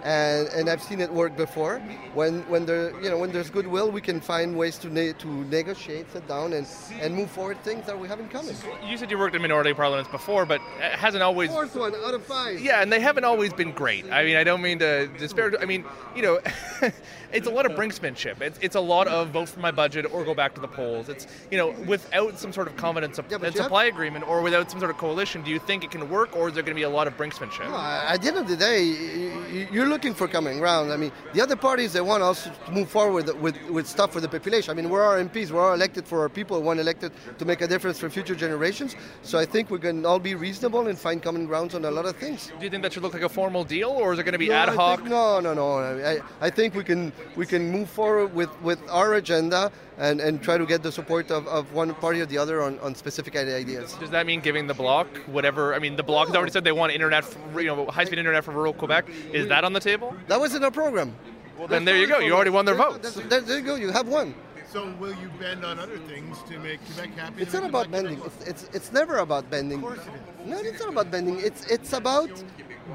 and, 0.03 0.49
and 0.49 0.69
I've 0.69 0.83
seen 0.83 1.01
it 1.01 1.11
work 1.11 1.37
before. 1.37 1.79
When 2.13 2.43
when 2.49 2.67
there 2.67 2.91
you 3.03 3.11
know 3.11 3.19
when 3.19 3.33
there's 3.33 3.51
goodwill, 3.51 3.91
we 3.91 4.01
can 4.01 4.21
find 4.21 4.57
ways 4.57 4.79
to 4.79 4.89
ne- 4.89 5.15
to 5.15 5.27
negotiate, 5.27 6.13
sit 6.13 6.27
down, 6.29 6.53
and, 6.53 6.67
and 7.01 7.15
move 7.15 7.31
forward 7.31 7.63
things 7.65 7.87
that 7.87 7.99
we 7.99 8.09
have 8.09 8.21
in 8.21 8.29
common. 8.29 8.55
You 8.87 8.99
said 8.99 9.11
you 9.11 9.19
worked 9.19 9.35
in 9.35 9.43
minority 9.43 9.73
parliaments 9.75 10.11
before, 10.11 10.45
but 10.45 10.61
it 10.79 10.99
hasn't 10.99 11.23
always. 11.23 11.51
Fourth 11.51 11.75
one 11.77 11.95
out 11.95 12.15
of 12.15 12.25
five. 12.25 12.61
Yeah, 12.61 12.83
and 12.83 12.93
they 12.93 13.01
haven't 13.01 13.25
always 13.25 13.53
been 13.53 13.73
great. 13.73 14.11
I 14.13 14.25
mean, 14.25 14.37
I 14.37 14.45
don't 14.45 14.63
mean 14.63 14.79
to 14.81 15.09
disparage. 15.19 15.55
I 15.61 15.65
mean, 15.65 15.85
you 16.15 16.23
know, 16.23 16.41
it's 17.33 17.47
a 17.47 17.51
lot 17.51 17.67
of 17.67 17.73
brinksmanship. 17.73 18.34
It's, 18.41 18.59
it's 18.61 18.77
a 18.77 18.81
lot 18.81 19.07
of 19.09 19.29
vote 19.31 19.49
for 19.49 19.61
my 19.61 19.71
budget 19.71 20.13
or 20.13 20.25
go 20.25 20.35
back 20.35 20.55
to 20.55 20.61
the 20.61 20.69
polls. 20.69 21.09
It's 21.09 21.27
you 21.51 21.59
know, 21.59 21.71
without 21.87 22.39
some 22.39 22.53
sort 22.53 22.67
of 22.67 22.77
confidence 22.77 23.19
and 23.19 23.31
you 23.31 23.39
have- 23.39 23.55
supply 23.55 23.85
agreement 23.85 24.27
or 24.29 24.43
without 24.43 24.71
some 24.71 24.81
sort 24.81 24.91
of 24.91 24.99
coalition, 24.99 25.43
do 25.43 25.51
you 25.51 25.59
think 25.59 25.85
it 25.85 25.91
can 25.91 26.09
work, 26.11 26.37
or 26.37 26.49
is 26.49 26.55
there 26.55 26.63
going 26.63 26.75
to 26.75 26.79
be 26.79 26.83
a 26.83 26.89
lot 26.91 27.07
of 27.07 27.17
brinksmanship? 27.17 27.69
No, 27.69 27.77
at 27.77 28.21
the 28.23 28.29
end 28.29 28.37
of 28.39 28.49
the 28.49 28.57
day, 28.57 29.24
you're 29.55 29.87
looking 29.89 30.15
for 30.15 30.27
common 30.29 30.59
ground. 30.59 30.93
I 30.93 30.97
mean, 30.97 31.13
the 31.33 31.41
other 31.41 31.57
parties 31.57 31.93
they 31.93 32.01
want 32.01 32.23
us 32.23 32.49
to 32.67 32.73
move 32.73 32.89
forward 32.91 33.27
with, 33.41 33.57
with 33.71 33.87
stuff 33.87 34.13
for 34.13 34.21
the 34.21 34.29
population. 34.29 34.71
I 34.71 34.75
mean, 34.75 34.91
we're 34.91 35.03
our 35.03 35.17
MPs, 35.19 35.51
we're 35.51 35.61
all 35.67 35.75
elected 35.75 36.07
for 36.07 36.21
our 36.21 36.29
people, 36.29 36.61
one 36.63 36.79
elected 36.79 37.13
to 37.39 37.45
make 37.45 37.61
a 37.61 37.67
difference 37.67 37.99
for 37.99 38.11
future 38.11 38.35
generations. 38.35 38.97
So 39.23 39.39
I 39.39 39.45
think 39.47 39.71
we 39.71 39.79
can 39.79 40.05
all 40.05 40.19
be 40.19 40.35
reasonable 40.35 40.89
and 40.89 40.99
find 40.99 41.23
common 41.23 41.47
grounds 41.47 41.75
on 41.75 41.85
a 41.85 41.91
lot 41.91 42.07
of 42.07 42.17
things. 42.17 42.53
Do 42.59 42.65
you 42.65 42.71
think 42.71 42.83
that 42.83 42.93
should 42.93 43.03
look 43.03 43.15
like 43.15 43.23
a 43.23 43.29
formal 43.29 43.65
deal, 43.65 43.91
or 43.91 44.13
is 44.13 44.19
it 44.19 44.25
going 44.25 44.33
to 44.33 44.39
be 44.39 44.49
No, 44.49 44.55
ad 44.55 44.69
hoc? 44.71 44.99
think- 45.01 45.11
no, 45.11 45.41
no, 45.41 45.55
no. 45.55 45.79
I, 45.79 46.21
I 46.41 46.51
think 46.51 46.75
we 46.75 46.85
can 46.85 47.13
we 47.37 47.47
can 47.47 47.71
move 47.71 47.89
forward 47.89 48.35
with, 48.35 48.51
with 48.63 48.81
our 48.91 49.15
agenda 49.15 49.71
and, 49.99 50.21
and 50.21 50.43
try 50.43 50.59
to 50.59 50.67
get 50.67 50.83
the 50.83 50.93
support 50.93 51.31
of, 51.31 51.47
of 51.49 51.73
one 51.73 51.95
party 51.95 52.21
or 52.21 52.27
the 52.27 52.39
other 52.39 52.63
on, 52.63 52.79
on 52.81 52.95
specific 52.95 53.37
ideas. 53.37 53.95
Does 53.95 54.11
that 54.11 54.27
mean 54.27 54.41
giving 54.41 54.67
the 54.67 54.75
bloc 54.75 55.07
whatever? 55.27 55.75
I 55.75 55.79
mean, 55.79 55.97
the 55.97 56.03
bloc 56.03 56.29
has 56.29 56.37
already 56.37 56.53
said 56.53 56.65
they 56.65 56.73
want 56.73 56.93
internet, 56.93 57.25
for, 57.25 57.61
you 57.61 57.69
know, 57.69 57.87
high-speed 57.87 58.19
internet 58.19 58.45
for 58.45 58.53
rural 58.53 58.73
Quebec. 58.73 59.07
Is 59.33 59.49
that 59.49 59.65
on 59.65 59.73
the 59.73 59.81
table? 59.81 60.17
That 60.29 60.41
was 60.41 60.55
in 60.55 60.65
our 60.65 60.71
program. 60.71 61.15
Well, 61.59 61.69
then 61.69 61.85
there 61.85 61.97
you 61.97 62.09
go. 62.09 62.19
You 62.19 62.35
already 62.35 62.51
won 62.51 62.65
their 62.65 62.75
votes. 62.75 63.15
There, 63.15 63.41
there 63.41 63.59
you 63.59 63.65
go. 63.65 63.77
You 63.77 63.91
have 63.91 64.09
one. 64.09 64.35
So 64.75 64.93
will 64.99 65.15
you 65.23 65.31
bend 65.39 65.65
on 65.65 65.79
other 65.79 65.99
things 65.99 66.37
to 66.49 66.59
make 66.59 66.85
Quebec 66.87 67.17
happy? 67.17 67.43
It's 67.43 67.53
not 67.55 67.63
about 67.63 67.93
bending. 67.93 68.21
It's, 68.27 68.45
it's 68.45 68.63
it's 68.75 68.91
never 68.93 69.19
about 69.19 69.49
bending. 69.49 69.81
No, 69.81 70.59
it's 70.59 70.81
not 70.81 70.89
about 70.89 71.13
bending. 71.13 71.39
It's 71.39 71.65
it's 71.67 71.93
about 71.93 72.43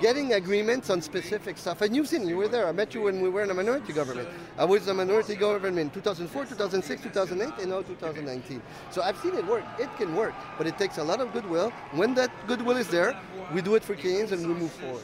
getting 0.01 0.33
agreements 0.33 0.89
on 0.89 1.01
specific 1.01 1.57
stuff. 1.57 1.81
And 1.81 1.95
you've 1.95 2.09
seen, 2.09 2.27
you 2.27 2.36
were 2.36 2.50
there. 2.50 2.67
I 2.67 2.74
met 2.74 2.93
you 2.93 3.03
when 3.03 3.21
we 3.21 3.29
were 3.29 3.43
in 3.43 3.50
a 3.50 3.53
minority 3.53 3.93
government. 3.93 4.27
I 4.57 4.65
was 4.65 4.83
in 4.83 4.89
a 4.89 4.93
minority 4.93 5.36
government 5.36 5.79
in 5.79 5.89
2004, 5.89 6.48
2006, 6.48 7.01
2008, 7.01 7.62
and 7.62 7.71
now 7.71 7.81
2019. 7.81 8.62
So 8.91 9.01
I've 9.01 9.17
seen 9.19 9.36
it 9.36 9.45
work. 9.48 9.63
It 9.79 9.89
can 9.95 10.17
work, 10.17 10.36
but 10.57 10.67
it 10.67 10.77
takes 10.77 10.98
a 10.98 11.03
lot 11.03 11.21
of 11.21 11.31
goodwill. 11.31 11.69
When 11.93 12.13
that 12.15 12.29
goodwill 12.45 12.75
is 12.75 12.89
there, 12.89 13.17
we 13.53 13.62
do 13.62 13.75
it 13.75 13.86
for 13.86 13.95
Canadians 13.95 14.33
and 14.33 14.45
we 14.45 14.53
move 14.53 14.71
forward. 14.71 15.03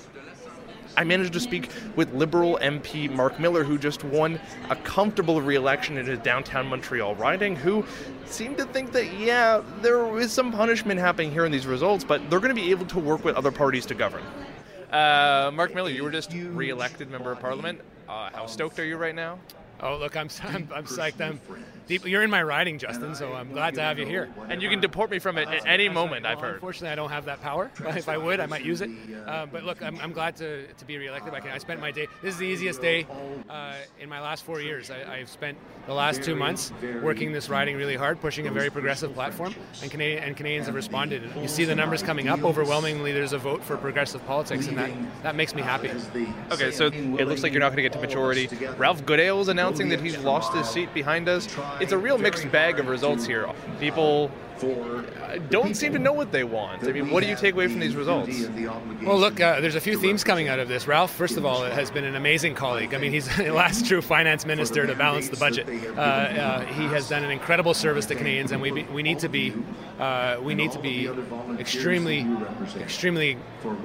I 0.98 1.04
managed 1.04 1.34
to 1.34 1.40
speak 1.40 1.70
with 1.96 2.14
Liberal 2.14 2.58
MP 2.62 3.10
Mark 3.10 3.40
Miller, 3.40 3.64
who 3.64 3.78
just 3.78 4.04
won 4.04 4.40
a 4.70 4.76
comfortable 4.78 5.42
re-election 5.42 5.98
in 5.98 6.06
his 6.06 6.20
downtown 6.20 6.68
Montreal 6.68 7.16
riding, 7.16 7.56
who 7.56 7.86
seemed 8.26 8.58
to 8.58 8.66
think 8.66 8.92
that, 8.94 9.14
yeah, 9.18 9.62
there 9.82 10.18
is 10.18 10.32
some 10.32 10.52
punishment 10.52 11.00
happening 11.00 11.32
here 11.32 11.46
in 11.46 11.52
these 11.52 11.68
results, 11.68 12.04
but 12.04 12.30
they're 12.30 12.40
going 12.40 12.56
to 12.56 12.62
be 12.62 12.72
able 12.72 12.86
to 12.88 13.00
work 13.00 13.24
with 13.24 13.36
other 13.36 13.52
parties 13.52 13.86
to 13.88 13.94
govern. 13.94 14.24
Uh, 14.92 15.52
Mark 15.54 15.76
Miller, 15.76 15.90
you 15.90 16.04
were 16.04 16.12
just 16.12 16.32
re-elected 16.34 17.10
member 17.10 17.32
of 17.32 17.40
parliament. 17.40 17.82
Uh, 18.08 18.30
how 18.32 18.46
stoked 18.46 18.80
are 18.80 18.86
you 18.86 18.98
right 18.98 19.16
now? 19.16 19.40
Oh, 19.82 19.98
look, 19.98 20.16
I'm, 20.16 20.30
I'm, 20.44 20.70
I'm 20.74 20.86
psyched. 20.86 21.22
I'm 21.22 21.40
deep, 21.88 22.06
you're 22.06 22.24
in 22.24 22.30
my 22.30 22.44
riding, 22.44 22.78
Justin, 22.78 23.16
so 23.16 23.34
I'm 23.34 23.52
glad 23.52 23.76
to 23.76 23.82
have 23.82 24.00
you 24.00 24.06
here. 24.06 24.30
And 24.50 24.62
you 24.62 24.70
can 24.70 24.80
deport 24.80 25.12
me 25.12 25.20
from 25.20 25.38
it 25.38 25.48
at 25.48 25.66
any 25.66 25.90
moment, 25.90 26.26
I've 26.26 26.40
heard. 26.40 26.56
Unfortunately, 26.56 26.90
I 26.90 26.96
don't 26.96 27.10
have 27.10 27.26
that 27.26 27.42
power. 27.42 27.72
If 27.96 28.10
I 28.10 28.18
would, 28.18 28.42
I 28.42 28.46
might 28.46 28.66
use 28.66 28.82
it. 28.82 28.90
Uh, 29.26 29.46
but 29.46 29.64
look, 29.64 29.82
I'm, 29.82 29.98
I'm 30.00 30.12
glad 30.12 30.36
to, 30.38 30.68
to 30.68 30.86
be 30.86 30.98
reelected. 30.98 31.34
I, 31.34 31.40
can, 31.40 31.52
I 31.52 31.58
spent 31.60 31.80
my 31.80 31.92
day. 31.92 32.08
This 32.22 32.34
is 32.34 32.40
the 32.40 32.46
easiest 32.46 32.82
day 32.82 33.08
uh, 33.50 33.76
in 34.00 34.10
my 34.10 34.20
last 34.20 34.44
four 34.44 34.60
years. 34.60 34.92
I, 34.92 35.20
I've 35.20 35.30
spent 35.30 35.58
the 35.88 35.94
last 35.94 36.22
two 36.22 36.36
months 36.36 36.74
working 37.02 37.32
this 37.32 37.48
riding 37.48 37.78
really 37.78 37.96
hard, 37.96 38.20
pushing 38.20 38.48
a 38.48 38.52
very 38.52 38.70
progressive 38.70 39.14
platform, 39.14 39.56
and, 39.82 39.90
Canadian, 39.90 40.24
and 40.24 40.36
Canadians 40.36 40.66
have 40.66 40.76
responded. 40.76 41.24
You 41.40 41.48
see 41.48 41.64
the 41.64 41.76
numbers 41.76 42.04
coming 42.04 42.28
up. 42.28 42.44
Overwhelmingly, 42.44 43.14
there's 43.14 43.34
a 43.34 43.38
vote 43.38 43.64
for 43.64 43.78
progressive 43.78 44.26
politics, 44.28 44.68
and 44.68 44.78
that, 44.78 44.92
that 45.24 45.36
makes 45.36 45.56
me 45.56 45.62
happy. 45.62 45.92
Okay, 46.52 46.72
so 46.72 46.88
it 46.88 47.28
looks 47.28 47.44
like 47.44 47.54
you're 47.54 47.62
not 47.62 47.70
going 47.70 47.78
to 47.78 47.84
get 47.84 47.94
to 47.94 48.00
majority. 48.00 48.50
Ralph 48.78 49.06
Goodale 49.06 49.40
is 49.42 49.48
announcing 49.48 49.90
that 49.90 50.02
he's 50.02 50.18
lost 50.18 50.54
his 50.54 50.68
seat 50.68 50.94
behind 50.94 51.30
us. 51.30 51.48
It's 51.80 51.92
a 51.92 51.98
real 51.98 52.18
mixed 52.18 52.50
bag 52.52 52.80
of 52.80 52.88
results 52.88 53.26
here. 53.26 53.50
People 53.80 54.32
uh, 54.64 55.38
don't 55.50 55.76
seem 55.76 55.92
to 55.92 56.00
know 56.00 56.14
what 56.14 56.32
they 56.32 56.44
want. 56.44 56.84
I 56.84 56.92
mean, 56.94 57.10
what 57.10 57.22
do 57.22 57.30
you 57.30 57.36
take 57.36 57.56
away 57.56 57.68
from 57.68 57.80
these 57.80 57.96
results? 57.96 58.48
Well, 59.04 59.20
look, 59.20 59.40
uh, 59.42 59.60
there's 59.60 59.76
a 59.76 59.82
few 59.82 59.98
themes 59.98 60.24
coming 60.24 60.48
out 60.48 60.60
of 60.60 60.70
this. 60.70 60.88
Ralph, 60.88 61.14
first 61.14 61.36
of 61.36 61.46
all, 61.46 61.64
has 61.64 61.92
been 61.92 62.06
an 62.06 62.16
amazing 62.16 62.56
colleague. 62.56 62.94
I 62.94 62.98
mean, 62.98 63.12
he's 63.12 63.36
the 63.38 63.52
last 63.52 63.86
true 63.86 64.02
finance 64.02 64.46
minister 64.46 64.88
to 64.88 64.96
balance 64.96 65.30
the 65.30 65.38
budget. 65.38 65.68
Uh, 65.98 66.02
uh, 66.02 66.66
he 66.66 66.86
has 66.86 67.10
done 67.10 67.24
an 67.24 67.32
incredible 67.32 67.74
service 67.74 68.06
to 68.08 68.16
Canadians, 68.16 68.52
and 68.52 68.62
we 68.62 68.72
be, 68.72 68.84
we 68.84 69.04
need 69.04 69.20
to 69.20 69.30
be 69.30 69.54
uh, 70.00 70.38
we 70.42 70.56
need 70.56 70.72
to 70.72 70.80
be 70.80 71.10
extremely, 71.60 72.26
extremely, 72.80 73.38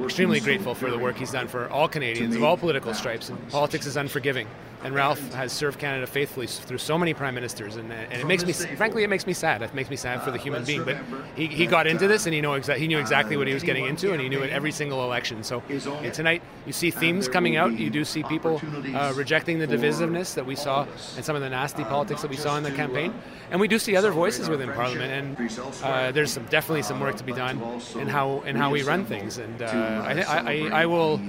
extremely 0.03 0.41
grateful 0.41 0.75
for 0.75 0.91
the 0.91 0.99
work 0.99 1.17
he's 1.17 1.33
done 1.33 1.49
for 1.49 1.69
all 1.71 1.89
Canadians 1.89 2.37
of 2.37 2.45
all 2.45 2.57
political 2.57 2.95
stripes. 2.95 3.29
And 3.29 3.49
politics 3.51 3.87
is 3.87 3.97
unforgiving. 3.97 4.47
And 4.83 4.95
Ralph 4.95 5.35
has 5.35 5.53
served 5.53 5.79
Canada 5.79 6.07
faithfully 6.07 6.47
through 6.47 6.79
so 6.79 6.97
many 6.97 7.13
prime 7.13 7.35
ministers, 7.35 7.77
and, 7.77 7.93
and 7.93 8.13
it 8.15 8.27
makes 8.27 8.47
me, 8.47 8.53
frankly, 8.53 9.05
it 9.05 9.11
makes 9.11 9.27
me 9.27 9.35
sad. 9.35 9.61
It 9.61 9.75
makes 9.75 9.91
me 9.91 9.97
sad 9.97 10.23
for 10.23 10.31
the 10.31 10.39
human 10.39 10.65
being. 10.65 10.85
But 10.85 10.97
he, 11.37 11.47
he 11.47 11.67
got 11.67 11.87
into 11.87 12.09
this, 12.09 12.25
and 12.25 12.35
he 12.35 12.41
know 12.41 12.53
exa- 12.53 12.77
he 12.77 12.89
knew 12.89 12.99
exactly 12.99 13.37
what 13.37 13.47
he 13.47 13.53
was 13.53 13.63
getting 13.63 13.85
into, 13.85 14.13
and 14.13 14.21
he 14.23 14.29
knew 14.31 14.41
it 14.41 14.51
every 14.51 14.73
single 14.73 15.05
election. 15.05 15.43
So 15.45 15.63
and 16.03 16.15
tonight, 16.15 16.43
you 16.67 16.73
see 16.73 16.91
themes 16.91 17.29
coming 17.29 17.57
out. 17.57 17.73
You 17.79 17.91
do 17.91 18.05
see 18.05 18.23
people 18.23 18.61
uh, 18.95 19.13
rejecting 19.15 19.59
the 19.59 19.67
divisiveness 19.67 20.35
that 20.35 20.47
we 20.47 20.57
saw 20.57 20.87
and 21.17 21.25
some 21.25 21.37
of 21.37 21.43
the 21.43 21.51
nasty 21.51 21.85
politics 21.85 22.23
that 22.23 22.31
we 22.31 22.37
saw 22.37 22.57
in 22.57 22.63
the 22.63 22.71
campaign, 22.71 23.13
and 23.51 23.61
we 23.61 23.69
do 23.69 23.79
see 23.79 23.97
other 23.97 24.13
voices 24.13 24.49
within 24.49 24.73
Parliament. 24.73 25.13
And 25.39 25.51
uh, 25.83 26.11
there's 26.13 26.33
some, 26.33 26.47
definitely 26.47 26.83
some 26.83 27.01
work 27.01 27.17
to 27.17 27.25
be 27.25 27.33
done 27.33 27.61
in 27.97 28.09
how 28.09 28.41
in 28.47 28.57
how 28.57 28.71
we 28.71 28.83
run 28.83 29.05
things. 29.05 29.37
And 29.37 29.61
uh, 29.61 29.67
I, 29.67 30.21
I, 30.23 30.39
I, 30.39 30.83
I 30.83 30.87
will 30.87 31.21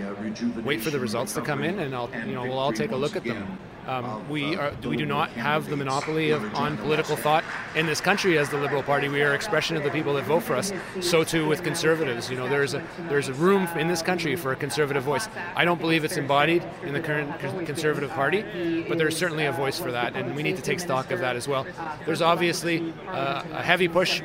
wait 0.63 0.79
for 0.79 0.89
the 0.89 0.99
results 0.99 1.33
to 1.33 1.41
come 1.41 1.63
in, 1.63 1.79
and 1.79 1.93
I'll 1.93 2.09
you 2.25 2.33
know 2.33 2.43
we'll 2.43 2.59
all 2.59 2.71
take 2.71 2.91
a 2.91 2.95
look 2.95 3.17
at 3.17 3.25
them 3.25 3.40
him. 3.41 3.70
Um, 3.87 4.29
we 4.29 4.55
are 4.55 4.71
we 4.83 4.95
do 4.95 5.05
not 5.05 5.29
have 5.31 5.69
the 5.69 5.75
monopoly 5.75 6.31
of 6.31 6.53
on 6.55 6.77
political 6.77 7.15
thought 7.15 7.43
in 7.75 7.85
this 7.85 7.99
country 7.99 8.37
as 8.37 8.49
the 8.49 8.57
Liberal 8.57 8.83
Party. 8.83 9.09
We 9.09 9.21
are 9.23 9.33
expression 9.33 9.75
of 9.75 9.83
the 9.83 9.89
people 9.89 10.13
that 10.15 10.25
vote 10.25 10.43
for 10.43 10.55
us. 10.55 10.71
So 10.99 11.23
too 11.23 11.47
with 11.47 11.63
conservatives. 11.63 12.29
You 12.29 12.37
know, 12.37 12.47
there's 12.47 12.73
a 12.73 12.83
there's 13.09 13.29
a 13.29 13.33
room 13.33 13.67
in 13.77 13.87
this 13.87 14.01
country 14.01 14.35
for 14.35 14.51
a 14.51 14.55
conservative 14.55 15.03
voice. 15.03 15.27
I 15.55 15.65
don't 15.65 15.79
believe 15.79 16.03
it's 16.03 16.17
embodied 16.17 16.63
in 16.83 16.93
the 16.93 16.99
current 16.99 17.39
Conservative 17.65 18.11
Party, 18.11 18.85
but 18.87 18.97
there's 18.97 19.17
certainly 19.17 19.45
a 19.45 19.51
voice 19.51 19.79
for 19.79 19.91
that, 19.91 20.15
and 20.15 20.35
we 20.35 20.43
need 20.43 20.55
to 20.57 20.61
take 20.61 20.79
stock 20.79 21.11
of 21.11 21.19
that 21.19 21.35
as 21.35 21.47
well. 21.47 21.65
There's 22.05 22.21
obviously 22.21 22.93
uh, 23.07 23.43
a 23.51 23.63
heavy 23.63 23.87
push 23.87 24.21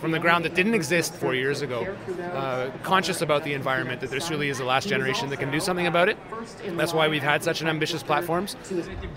from 0.00 0.10
the 0.10 0.18
ground 0.18 0.44
that 0.44 0.54
didn't 0.54 0.74
exist 0.74 1.14
four 1.14 1.34
years 1.34 1.62
ago. 1.62 1.96
Uh, 2.32 2.70
conscious 2.82 3.22
about 3.22 3.44
the 3.44 3.52
environment, 3.52 4.00
that 4.00 4.10
this 4.10 4.30
really 4.30 4.48
is 4.48 4.58
the 4.58 4.64
last 4.64 4.88
generation 4.88 5.28
that 5.30 5.38
can 5.38 5.50
do 5.50 5.60
something 5.60 5.86
about 5.86 6.08
it. 6.08 6.16
That's 6.70 6.92
why 6.92 7.08
we've 7.08 7.22
had 7.22 7.42
such 7.42 7.60
an 7.60 7.68
ambitious 7.68 8.02
platforms. 8.02 8.56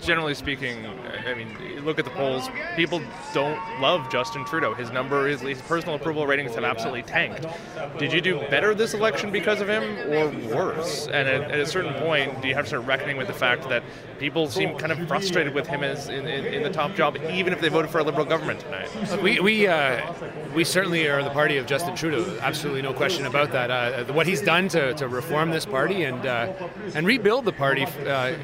Generally 0.00 0.34
speaking, 0.34 0.86
I 1.26 1.34
mean, 1.34 1.84
look 1.84 1.98
at 1.98 2.04
the 2.04 2.10
polls. 2.12 2.48
People 2.76 3.02
don't 3.34 3.58
love 3.80 4.10
Justin 4.10 4.44
Trudeau. 4.44 4.74
His 4.74 4.90
number, 4.90 5.26
his, 5.26 5.40
his 5.40 5.60
personal 5.62 5.94
approval 5.94 6.26
ratings 6.26 6.54
have 6.54 6.64
absolutely 6.64 7.02
tanked. 7.02 7.46
Did 7.98 8.12
you 8.12 8.20
do 8.20 8.38
better 8.50 8.74
this 8.74 8.94
election 8.94 9.30
because 9.30 9.60
of 9.60 9.68
him, 9.68 9.82
or 10.10 10.54
worse? 10.54 11.06
And 11.06 11.28
at, 11.28 11.50
at 11.50 11.60
a 11.60 11.66
certain 11.66 11.94
point, 11.94 12.40
do 12.40 12.48
you 12.48 12.54
have 12.54 12.64
to 12.64 12.68
start 12.68 12.86
reckoning 12.86 13.16
with 13.16 13.26
the 13.26 13.34
fact 13.34 13.68
that 13.68 13.82
people 14.20 14.46
seem 14.48 14.76
kind 14.76 14.92
of 14.92 15.08
frustrated 15.08 15.54
with 15.54 15.66
him 15.66 15.82
as 15.82 16.08
in, 16.08 16.26
in, 16.28 16.44
in 16.44 16.62
the 16.62 16.70
top 16.70 16.94
job, 16.94 17.16
even 17.32 17.52
if 17.52 17.60
they 17.60 17.68
voted 17.68 17.90
for 17.90 17.98
a 17.98 18.04
liberal 18.04 18.26
government 18.26 18.60
tonight? 18.60 18.88
We 19.22 19.40
we 19.40 19.66
uh, 19.66 20.12
we 20.54 20.62
certainly 20.62 21.08
are 21.08 21.24
the 21.24 21.30
party 21.30 21.56
of 21.56 21.66
Justin 21.66 21.96
Trudeau. 21.96 22.38
Absolutely 22.40 22.82
no 22.82 22.92
question 22.92 23.26
about 23.26 23.50
that. 23.52 23.70
Uh, 23.70 24.12
what 24.12 24.26
he's 24.26 24.42
done 24.42 24.68
to, 24.68 24.94
to 24.94 25.08
reform 25.08 25.50
this 25.50 25.66
party 25.66 26.04
and 26.04 26.24
uh, 26.26 26.52
and 26.94 27.06
rebuild 27.06 27.46
the 27.46 27.52
party 27.52 27.84
uh, 27.84 28.34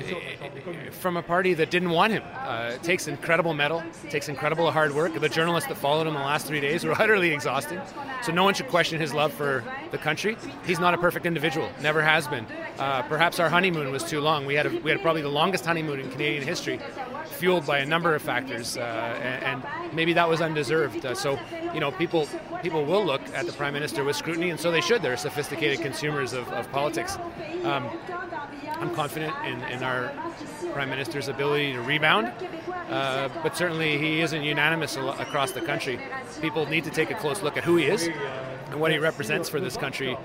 from 0.91 1.17
a 1.17 1.23
party 1.23 1.55
that 1.55 1.71
didn't 1.71 1.91
want 1.91 2.13
him 2.13 2.23
uh, 2.47 2.73
it 2.75 2.83
takes 2.83 3.09
incredible 3.09 3.55
mettle, 3.55 3.83
takes 4.09 4.29
incredible 4.29 4.71
hard 4.71 4.95
work. 4.95 5.13
The 5.21 5.29
journalists 5.29 5.69
that 5.69 5.77
followed 5.77 6.07
him 6.07 6.15
the 6.15 6.21
last 6.21 6.47
three 6.47 6.61
days 6.61 6.85
were 6.85 6.93
utterly 7.01 7.33
exhausted. 7.33 7.83
So 8.23 8.33
no 8.33 8.45
one 8.45 8.55
should 8.55 8.69
question 8.69 9.01
his 9.01 9.13
love 9.13 9.33
for 9.33 9.63
the 9.91 9.99
country. 9.99 10.37
He's 10.65 10.81
not 10.81 10.95
a 10.95 10.99
perfect 10.99 11.27
individual, 11.27 11.69
never 11.81 12.03
has 12.03 12.27
been. 12.29 12.47
Uh, 12.79 13.03
perhaps 13.03 13.39
our 13.41 13.49
honeymoon 13.49 13.91
was 13.91 14.05
too 14.05 14.21
long. 14.21 14.47
We 14.47 14.55
had 14.55 14.67
a, 14.67 14.71
we 14.81 14.91
had 14.91 15.03
probably 15.03 15.23
the 15.23 15.29
longest 15.29 15.66
honeymoon 15.67 16.01
in 16.01 16.11
Canadian 16.11 16.43
history, 16.43 16.81
fueled 17.27 17.67
by 17.67 17.79
a 17.79 17.87
number 17.87 18.15
of 18.15 18.23
factors, 18.23 18.77
uh, 18.77 18.81
and, 18.81 19.63
and 19.63 19.95
maybe 19.95 20.15
that 20.15 20.29
was 20.29 20.41
undeserved. 20.41 21.05
Uh, 21.05 21.15
so 21.15 21.39
you 21.75 21.81
know, 21.81 21.91
people 21.91 22.27
people 22.63 22.85
will 22.85 23.05
look 23.05 23.21
at 23.35 23.45
the 23.47 23.53
prime 23.53 23.75
minister 23.75 24.03
with 24.05 24.17
scrutiny, 24.17 24.51
and 24.51 24.59
so 24.59 24.71
they 24.71 24.81
should. 24.81 25.03
They're 25.03 25.17
sophisticated 25.17 25.81
consumers 25.81 26.33
of, 26.33 26.49
of 26.53 26.71
politics. 26.73 27.19
Um, 27.65 27.91
I'm 28.81 28.95
confident 28.95 29.35
in, 29.45 29.61
in 29.65 29.83
our 29.83 30.13
prime 30.73 30.89
minister's 30.91 31.29
ability 31.29 31.73
to 31.73 31.81
rebound. 31.83 32.33
Uh, 32.91 33.29
but 33.43 33.57
certainly, 33.57 33.99
he 33.99 34.21
isn't 34.21 34.43
unanimous 34.43 34.97
al- 34.97 35.19
across 35.21 35.51
the 35.53 35.61
country. 35.61 35.99
People 36.41 36.67
need 36.67 36.85
to 36.85 36.91
take 36.91 37.11
a 37.11 37.15
close 37.15 37.43
look 37.43 37.57
at 37.57 37.65
who 37.65 37.77
he 37.77 37.87
is 37.87 38.09
and 38.71 38.81
what 38.81 38.93
he 38.93 38.99
represents 38.99 39.49
for 39.49 39.59
this 39.59 39.77
country, 39.77 40.17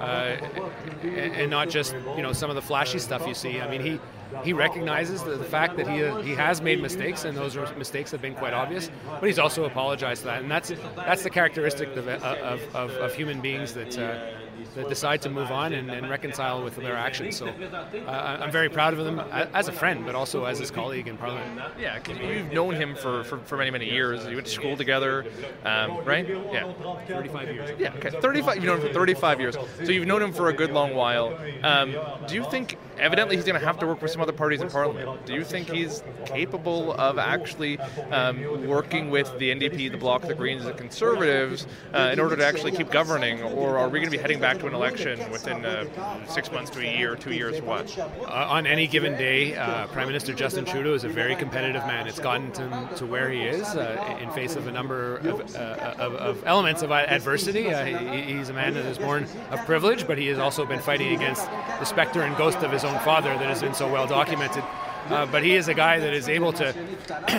and, 0.00 1.34
and 1.34 1.50
not 1.50 1.68
just 1.68 1.94
you 2.16 2.22
know 2.22 2.32
some 2.32 2.50
of 2.50 2.56
the 2.56 2.62
flashy 2.62 2.98
stuff 2.98 3.26
you 3.26 3.34
see. 3.34 3.60
I 3.60 3.68
mean, 3.70 3.80
he 3.80 4.00
he 4.42 4.52
recognizes 4.52 5.22
the, 5.22 5.36
the 5.36 5.44
fact 5.44 5.76
that 5.76 5.88
he 5.88 6.28
he 6.28 6.34
has 6.34 6.60
made 6.60 6.80
mistakes, 6.80 7.24
and 7.24 7.36
those 7.36 7.56
mistakes 7.76 8.10
have 8.10 8.22
been 8.22 8.34
quite 8.34 8.52
obvious. 8.52 8.90
But 9.06 9.24
he's 9.24 9.38
also 9.38 9.64
apologized 9.64 10.22
for 10.22 10.28
that, 10.28 10.42
and 10.42 10.50
that's 10.50 10.72
that's 10.96 11.22
the 11.22 11.30
characteristic 11.30 11.94
of 11.96 12.08
of, 12.08 12.74
of, 12.74 12.90
of 12.92 13.14
human 13.14 13.40
beings 13.40 13.74
that. 13.74 13.98
Uh, 13.98 14.37
that 14.78 14.88
decide 14.88 15.20
to 15.22 15.28
move 15.28 15.50
on 15.50 15.72
and, 15.72 15.90
and 15.90 16.08
reconcile 16.08 16.62
with 16.62 16.76
their 16.76 16.96
actions. 16.96 17.36
So 17.36 17.48
uh, 17.48 18.38
I'm 18.40 18.50
very 18.50 18.68
proud 18.68 18.94
of 18.94 19.00
him 19.04 19.18
as 19.20 19.68
a 19.68 19.72
friend, 19.72 20.04
but 20.06 20.14
also 20.14 20.44
as 20.44 20.58
his 20.58 20.70
colleague 20.70 21.08
in 21.08 21.16
Parliament. 21.16 21.60
Yeah, 21.78 21.98
you've 22.08 22.52
known 22.52 22.74
him 22.74 22.94
for, 22.94 23.24
for, 23.24 23.38
for 23.38 23.56
many, 23.56 23.70
many 23.70 23.90
years. 23.90 24.24
You 24.26 24.34
went 24.36 24.46
to 24.46 24.52
school 24.52 24.76
together, 24.76 25.26
um, 25.64 26.04
right? 26.04 26.28
Yeah. 26.28 26.72
35 27.06 27.48
years. 27.48 27.78
Yeah, 27.78 27.94
okay. 27.96 28.10
35, 28.10 28.56
you've 28.56 28.64
known 28.64 28.80
him 28.80 28.86
for 28.86 28.92
35 28.92 29.40
years. 29.40 29.56
So 29.84 29.90
you've 29.92 30.06
known 30.06 30.22
him 30.22 30.32
for 30.32 30.48
a 30.48 30.52
good 30.52 30.70
long 30.70 30.94
while. 30.94 31.38
Um, 31.62 31.96
do 32.26 32.34
you 32.34 32.44
think, 32.50 32.78
evidently, 32.98 33.36
he's 33.36 33.44
going 33.44 33.58
to 33.58 33.64
have 33.64 33.78
to 33.78 33.86
work 33.86 34.02
with 34.02 34.10
some 34.10 34.20
other 34.20 34.32
parties 34.32 34.60
in 34.60 34.68
Parliament? 34.68 35.24
Do 35.26 35.34
you 35.34 35.44
think 35.44 35.70
he's 35.70 36.02
capable 36.24 36.92
of 36.94 37.18
actually 37.18 37.78
um, 38.10 38.66
working 38.66 39.10
with 39.10 39.36
the 39.38 39.50
NDP, 39.50 39.90
the 39.90 39.96
Bloc, 39.96 40.22
the 40.22 40.34
Greens, 40.34 40.64
the 40.64 40.72
Conservatives 40.72 41.66
uh, 41.94 42.10
in 42.12 42.20
order 42.20 42.36
to 42.36 42.44
actually 42.44 42.72
keep 42.72 42.90
governing? 42.90 43.42
Or 43.42 43.78
are 43.78 43.88
we 43.88 44.00
going 44.00 44.10
to 44.10 44.16
be 44.16 44.20
heading 44.20 44.40
back 44.40 44.58
to 44.58 44.66
an 44.66 44.74
election 44.74 45.18
within 45.30 45.64
uh, 45.64 46.26
six 46.26 46.50
months 46.52 46.70
to 46.70 46.80
a 46.80 46.98
year, 46.98 47.16
two 47.16 47.32
years, 47.32 47.60
what? 47.62 47.96
Uh, 47.98 48.46
on 48.48 48.66
any 48.66 48.86
given 48.86 49.12
day, 49.12 49.56
uh, 49.56 49.86
Prime 49.88 50.06
Minister 50.06 50.32
Justin 50.32 50.64
Trudeau 50.64 50.94
is 50.94 51.04
a 51.04 51.08
very 51.08 51.36
competitive 51.36 51.86
man. 51.86 52.06
It's 52.06 52.20
gotten 52.20 52.52
him 52.52 52.88
to 52.96 53.06
where 53.06 53.30
he 53.30 53.42
is 53.42 53.66
uh, 53.74 54.18
in 54.20 54.30
face 54.30 54.56
of 54.56 54.66
a 54.66 54.72
number 54.72 55.16
of, 55.18 55.54
of, 55.56 56.14
of 56.14 56.42
elements 56.46 56.82
of 56.82 56.90
adversity. 56.92 57.64
He, 57.64 58.34
he's 58.34 58.48
a 58.48 58.52
man 58.52 58.74
that 58.74 58.84
is 58.86 58.98
born 58.98 59.26
of 59.50 59.64
privilege, 59.66 60.06
but 60.06 60.18
he 60.18 60.26
has 60.28 60.38
also 60.38 60.64
been 60.64 60.80
fighting 60.80 61.14
against 61.14 61.46
the 61.46 61.84
specter 61.84 62.22
and 62.22 62.36
ghost 62.36 62.58
of 62.58 62.72
his 62.72 62.84
own 62.88 62.98
father 63.00 63.30
that 63.36 63.46
has 63.46 63.60
been 63.60 63.74
so 63.74 63.90
well 63.90 64.06
documented. 64.06 64.64
Uh, 65.08 65.26
but 65.26 65.42
he 65.42 65.54
is 65.54 65.68
a 65.68 65.74
guy 65.74 65.98
that 65.98 66.12
is 66.12 66.28
able 66.28 66.52
to, 66.52 66.74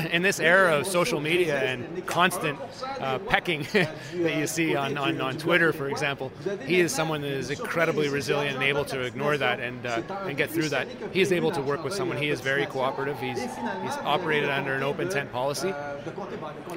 in 0.11 0.21
this 0.21 0.39
era 0.39 0.77
of 0.77 0.87
social 0.87 1.19
media 1.19 1.59
and 1.59 2.05
constant 2.05 2.57
uh, 2.99 3.19
pecking 3.19 3.65
that 3.73 4.35
you 4.37 4.47
see 4.47 4.75
on, 4.75 4.97
on, 4.97 5.19
on 5.21 5.37
Twitter, 5.37 5.71
for 5.71 5.89
example, 5.89 6.31
he 6.65 6.79
is 6.79 6.93
someone 6.93 7.21
that 7.21 7.31
is 7.31 7.49
incredibly 7.49 8.09
resilient 8.09 8.55
and 8.55 8.63
able 8.63 8.85
to 8.85 9.01
ignore 9.01 9.37
that 9.37 9.59
and 9.59 9.85
uh, 9.85 10.01
and 10.25 10.37
get 10.37 10.49
through 10.49 10.69
that. 10.69 10.87
He 11.11 11.21
is 11.21 11.31
able 11.31 11.51
to 11.51 11.61
work 11.61 11.83
with 11.83 11.93
someone. 11.93 12.17
He 12.17 12.29
is 12.29 12.41
very 12.41 12.65
cooperative. 12.65 13.19
He's 13.19 13.39
he's 13.39 13.97
operated 14.03 14.49
under 14.49 14.73
an 14.73 14.83
open 14.83 15.09
tent 15.09 15.31
policy. 15.31 15.73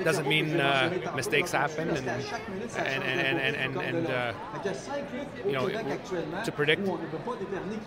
Doesn't 0.03 0.29
mean 0.29 0.61
uh, 0.61 1.13
mistakes 1.17 1.53
happen 1.53 1.89
and 1.91 2.09
and 2.09 3.03
and 3.03 3.39
and 3.39 3.57
and, 3.57 3.77
and 3.77 4.07
uh, 4.07 4.33
you 5.47 5.53
know 5.53 5.69
to 6.45 6.53
predict 6.53 6.87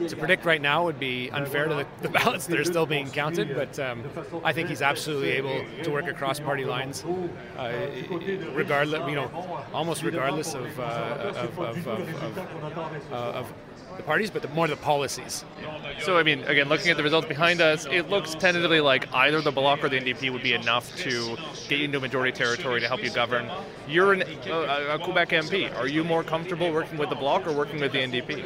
to 0.10 0.16
predict 0.16 0.46
right 0.46 0.62
now 0.62 0.86
would 0.86 1.00
be 1.00 1.30
unfair 1.32 1.68
to 1.68 1.76
the, 1.76 1.88
the 2.02 2.10
ballots 2.10 2.48
that 2.48 2.60
are 2.60 2.66
still 2.66 2.86
being 2.86 2.95
counted. 3.04 3.56
But 3.56 3.78
um, 3.80 4.04
I 4.44 4.54
think 4.54 4.70
he's 4.70 4.82
absolutely 4.82 5.32
able 5.32 5.66
to 5.84 5.92
work 5.92 6.08
across 6.08 6.40
party 6.40 6.66
lines, 6.66 7.04
uh, 7.58 7.72
regardless, 8.54 9.10
you 9.10 9.16
know, 9.16 9.30
almost 9.74 10.04
regardless 10.04 10.54
of, 10.54 10.80
uh, 10.80 10.84
of, 10.84 11.60
of, 11.60 11.88
of, 11.88 13.12
of, 13.12 13.54
the 13.98 14.04
parties, 14.04 14.30
but 14.30 14.42
the, 14.42 14.48
more 14.50 14.68
the 14.68 14.76
policies. 14.76 15.46
So, 16.02 16.18
I 16.18 16.24
mean, 16.24 16.44
again, 16.44 16.70
looking 16.70 16.92
at 16.92 16.98
the 16.98 17.04
results 17.04 17.28
behind 17.28 17.62
us, 17.62 17.86
it 17.86 18.10
looks 18.10 18.36
tentatively 18.36 18.82
like 18.82 19.12
either 19.14 19.42
the 19.42 19.52
Bloc 19.52 19.84
or 19.84 19.90
the 19.90 20.00
NDP 20.00 20.32
would 20.32 20.44
be 20.44 20.54
enough 20.54 20.96
to 20.98 21.38
get 21.68 21.80
you 21.80 21.86
into 21.86 22.00
majority 22.00 22.32
territory 22.32 22.82
to 22.82 22.88
help 22.88 23.04
you 23.04 23.10
govern. 23.10 23.50
You're 23.88 24.14
an, 24.14 24.24
uh, 24.24 24.98
a 24.98 25.00
Quebec 25.00 25.30
MP. 25.30 25.76
Are 25.78 25.88
you 25.88 26.04
more 26.04 26.24
comfortable 26.24 26.72
working 26.72 26.98
with 26.98 27.10
the 27.10 27.16
Bloc 27.16 27.48
or 27.48 27.54
working 27.54 27.80
with 27.80 27.92
the 27.92 28.00
NDP? 28.00 28.44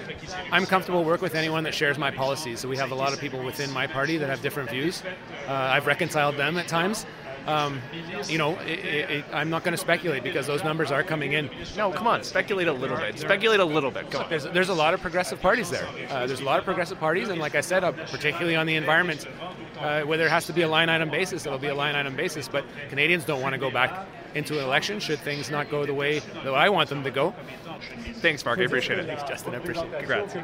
I'm 0.51 0.65
comfortable 0.65 1.03
working 1.03 1.23
with 1.23 1.35
anyone 1.35 1.63
that 1.63 1.73
shares 1.73 1.97
my 1.97 2.11
policies. 2.11 2.59
So 2.59 2.67
we 2.67 2.77
have 2.77 2.91
a 2.91 2.95
lot 2.95 3.13
of 3.13 3.19
people 3.19 3.43
within 3.43 3.71
my 3.71 3.87
party 3.87 4.17
that 4.17 4.29
have 4.29 4.38
different 4.39 4.69
views. 4.69 5.03
Uh, 5.47 5.51
I've 5.51 5.87
reconciled 5.87 6.37
them 6.37 6.57
at 6.57 6.67
times. 6.67 7.05
Um, 7.47 7.81
you 8.27 8.37
know, 8.37 8.57
it, 8.59 8.79
it, 8.79 9.09
it, 9.09 9.25
I'm 9.33 9.49
not 9.49 9.63
going 9.63 9.71
to 9.71 9.77
speculate 9.77 10.23
because 10.23 10.45
those 10.45 10.63
numbers 10.63 10.91
are 10.91 11.03
coming 11.03 11.33
in. 11.33 11.49
No, 11.75 11.91
come 11.91 12.05
on, 12.05 12.23
speculate 12.23 12.67
a 12.67 12.73
little 12.73 12.97
bit. 12.97 13.17
Speculate 13.17 13.59
a 13.59 13.65
little 13.65 13.89
bit. 13.89 14.11
Come 14.11 14.23
on. 14.23 14.29
There's, 14.29 14.43
there's 14.43 14.69
a 14.69 14.73
lot 14.73 14.93
of 14.93 15.01
progressive 15.01 15.41
parties 15.41 15.69
there. 15.69 15.87
Uh, 16.09 16.27
there's 16.27 16.41
a 16.41 16.43
lot 16.43 16.59
of 16.59 16.65
progressive 16.65 16.99
parties, 16.99 17.29
and 17.29 17.39
like 17.39 17.55
I 17.55 17.61
said, 17.61 17.83
uh, 17.83 17.91
particularly 17.91 18.55
on 18.55 18.67
the 18.67 18.75
environment, 18.75 19.25
uh, 19.79 20.01
where 20.01 20.17
there 20.17 20.29
has 20.29 20.45
to 20.47 20.53
be 20.53 20.61
a 20.61 20.67
line 20.67 20.89
item 20.89 21.09
basis, 21.09 21.45
it'll 21.45 21.57
be 21.57 21.67
a 21.67 21.75
line 21.75 21.95
item 21.95 22.15
basis. 22.15 22.47
But 22.47 22.65
Canadians 22.89 23.25
don't 23.25 23.41
want 23.41 23.53
to 23.53 23.59
go 23.59 23.71
back 23.71 24.07
into 24.35 24.59
an 24.59 24.65
election 24.65 24.99
should 24.99 25.19
things 25.19 25.49
not 25.49 25.71
go 25.71 25.85
the 25.85 25.93
way 25.93 26.19
that 26.19 26.53
I 26.53 26.69
want 26.69 26.89
them 26.89 27.03
to 27.03 27.09
go. 27.09 27.33
Thanks, 28.15 28.45
Mark. 28.45 28.59
I 28.59 28.63
appreciate 28.63 28.99
it. 28.99 29.07
Thanks, 29.07 29.23
Justin. 29.23 29.55
I 29.55 29.57
appreciate 29.57 29.91
it. 29.91 29.99
Congrats. 29.99 30.35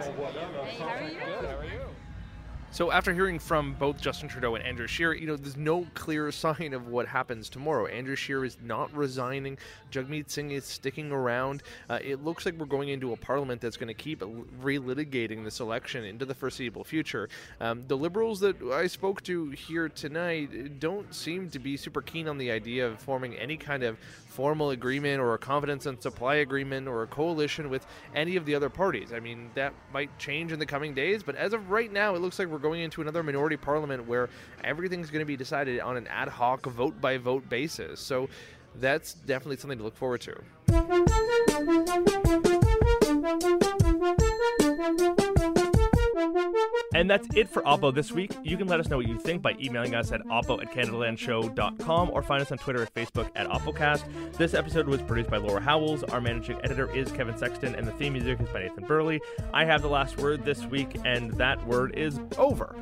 So 2.76 2.92
after 2.92 3.14
hearing 3.14 3.40
from 3.40 3.74
both 3.80 4.02
Justin 4.02 4.28
Trudeau 4.28 4.56
and 4.56 4.66
Andrew 4.66 4.86
Scheer, 4.86 5.14
you 5.14 5.28
know, 5.28 5.38
there's 5.38 5.56
no 5.56 5.88
clear 5.94 6.30
sign 6.34 6.74
of 6.74 6.90
what 6.90 7.08
happens 7.08 7.48
tomorrow. 7.48 7.86
Andrew 7.86 8.18
Scheer 8.18 8.44
is 8.44 8.58
not 8.62 8.94
resigning. 8.94 9.58
Jagmeet 9.94 10.30
Singh 10.30 10.52
is 10.52 10.66
sticking 10.66 11.10
around. 11.10 11.64
Uh, 11.90 12.00
it 12.04 12.26
looks 12.26 12.46
like 12.46 12.56
we're 12.56 12.66
going 12.66 12.90
into 12.90 13.14
a 13.14 13.16
parliament 13.16 13.62
that's 13.62 13.78
going 13.78 13.88
to 13.88 13.94
keep 13.94 14.20
relitigating 14.20 15.46
this 15.46 15.62
election 15.62 16.04
into 16.04 16.26
the 16.26 16.36
foreseeable 16.36 16.84
future. 16.84 17.30
Um, 17.62 17.86
the 17.88 17.96
Liberals 17.96 18.42
that 18.42 18.62
I 18.62 18.88
spoke 18.88 19.24
to 19.24 19.52
here 19.52 19.88
tonight 19.88 20.82
don't 20.82 21.16
seem 21.16 21.50
to 21.52 21.60
be 21.60 21.78
super 21.78 22.02
keen 22.02 22.28
on 22.28 22.38
the 22.38 22.52
idea 22.52 22.86
of 22.88 23.00
forming 23.00 23.36
any 23.36 23.56
kind 23.56 23.84
of 23.84 23.98
formal 24.36 24.72
agreement 24.72 25.22
or 25.22 25.34
a 25.34 25.38
confidence 25.38 25.86
and 25.86 26.02
supply 26.02 26.36
agreement 26.36 26.90
or 26.90 27.04
a 27.04 27.08
coalition 27.08 27.70
with 27.70 27.88
any 28.14 28.36
of 28.36 28.46
the 28.46 28.54
other 28.54 28.70
parties. 28.70 29.14
I 29.14 29.22
mean, 29.22 29.50
that 29.56 29.74
might 29.94 30.10
change 30.20 30.52
in 30.52 30.60
the 30.60 30.66
coming 30.66 30.94
days, 30.94 31.24
but 31.24 31.36
as 31.36 31.54
of 31.54 31.72
right 31.72 31.90
now, 31.92 32.16
it 32.16 32.22
looks 32.22 32.38
like 32.38 32.50
we're 32.50 32.58
going 32.58 32.82
into 32.82 33.02
another 33.02 33.24
minority 33.24 33.56
parliament 33.56 34.06
where 34.06 34.30
everything's 34.66 35.10
going 35.10 35.22
to 35.22 35.26
be 35.26 35.38
decided 35.38 35.80
on 35.80 35.96
an 35.96 36.06
ad 36.08 36.28
hoc, 36.28 36.66
vote 36.66 37.00
by 37.00 37.18
vote 37.18 37.48
basis. 37.48 38.02
So 38.02 38.28
that's 38.76 39.14
definitely 39.14 39.56
something 39.56 39.78
to 39.78 39.86
look 39.86 39.96
forward 39.96 40.20
to. 40.22 40.36
And 46.96 47.10
that's 47.10 47.28
it 47.36 47.50
for 47.50 47.62
Oppo 47.64 47.94
this 47.94 48.14
week. 48.14 48.32
You 48.42 48.56
can 48.56 48.68
let 48.68 48.80
us 48.80 48.88
know 48.88 48.96
what 48.96 49.08
you 49.10 49.20
think 49.20 49.42
by 49.42 49.58
emailing 49.62 49.96
us 49.96 50.14
at 50.14 50.22
oppo 50.28 50.62
at 50.62 50.72
canadalandshow.com 50.72 52.10
or 52.10 52.24
find 52.24 52.42
us 52.42 52.54
on 52.54 52.58
Twitter 52.58 52.84
and 52.84 52.94
Facebook 52.94 53.30
at 53.36 53.48
OppoCast. 53.50 54.38
This 54.38 54.54
episode 54.54 54.88
was 54.88 55.02
produced 55.02 55.30
by 55.30 55.36
Laura 55.36 55.60
Howells. 55.60 56.04
Our 56.06 56.22
managing 56.22 56.58
editor 56.64 56.90
is 56.96 57.12
Kevin 57.12 57.38
Sexton, 57.38 57.76
and 57.76 57.86
the 57.86 57.92
theme 57.92 58.14
music 58.14 58.40
is 58.40 58.48
by 58.48 58.62
Nathan 58.62 58.86
Burley. 58.86 59.20
I 59.54 59.66
have 59.66 59.82
the 59.82 59.90
last 59.90 60.18
word 60.20 60.46
this 60.46 60.66
week, 60.68 60.88
and 61.04 61.32
that 61.34 61.68
word 61.68 61.98
is 61.98 62.18
over. 62.38 62.74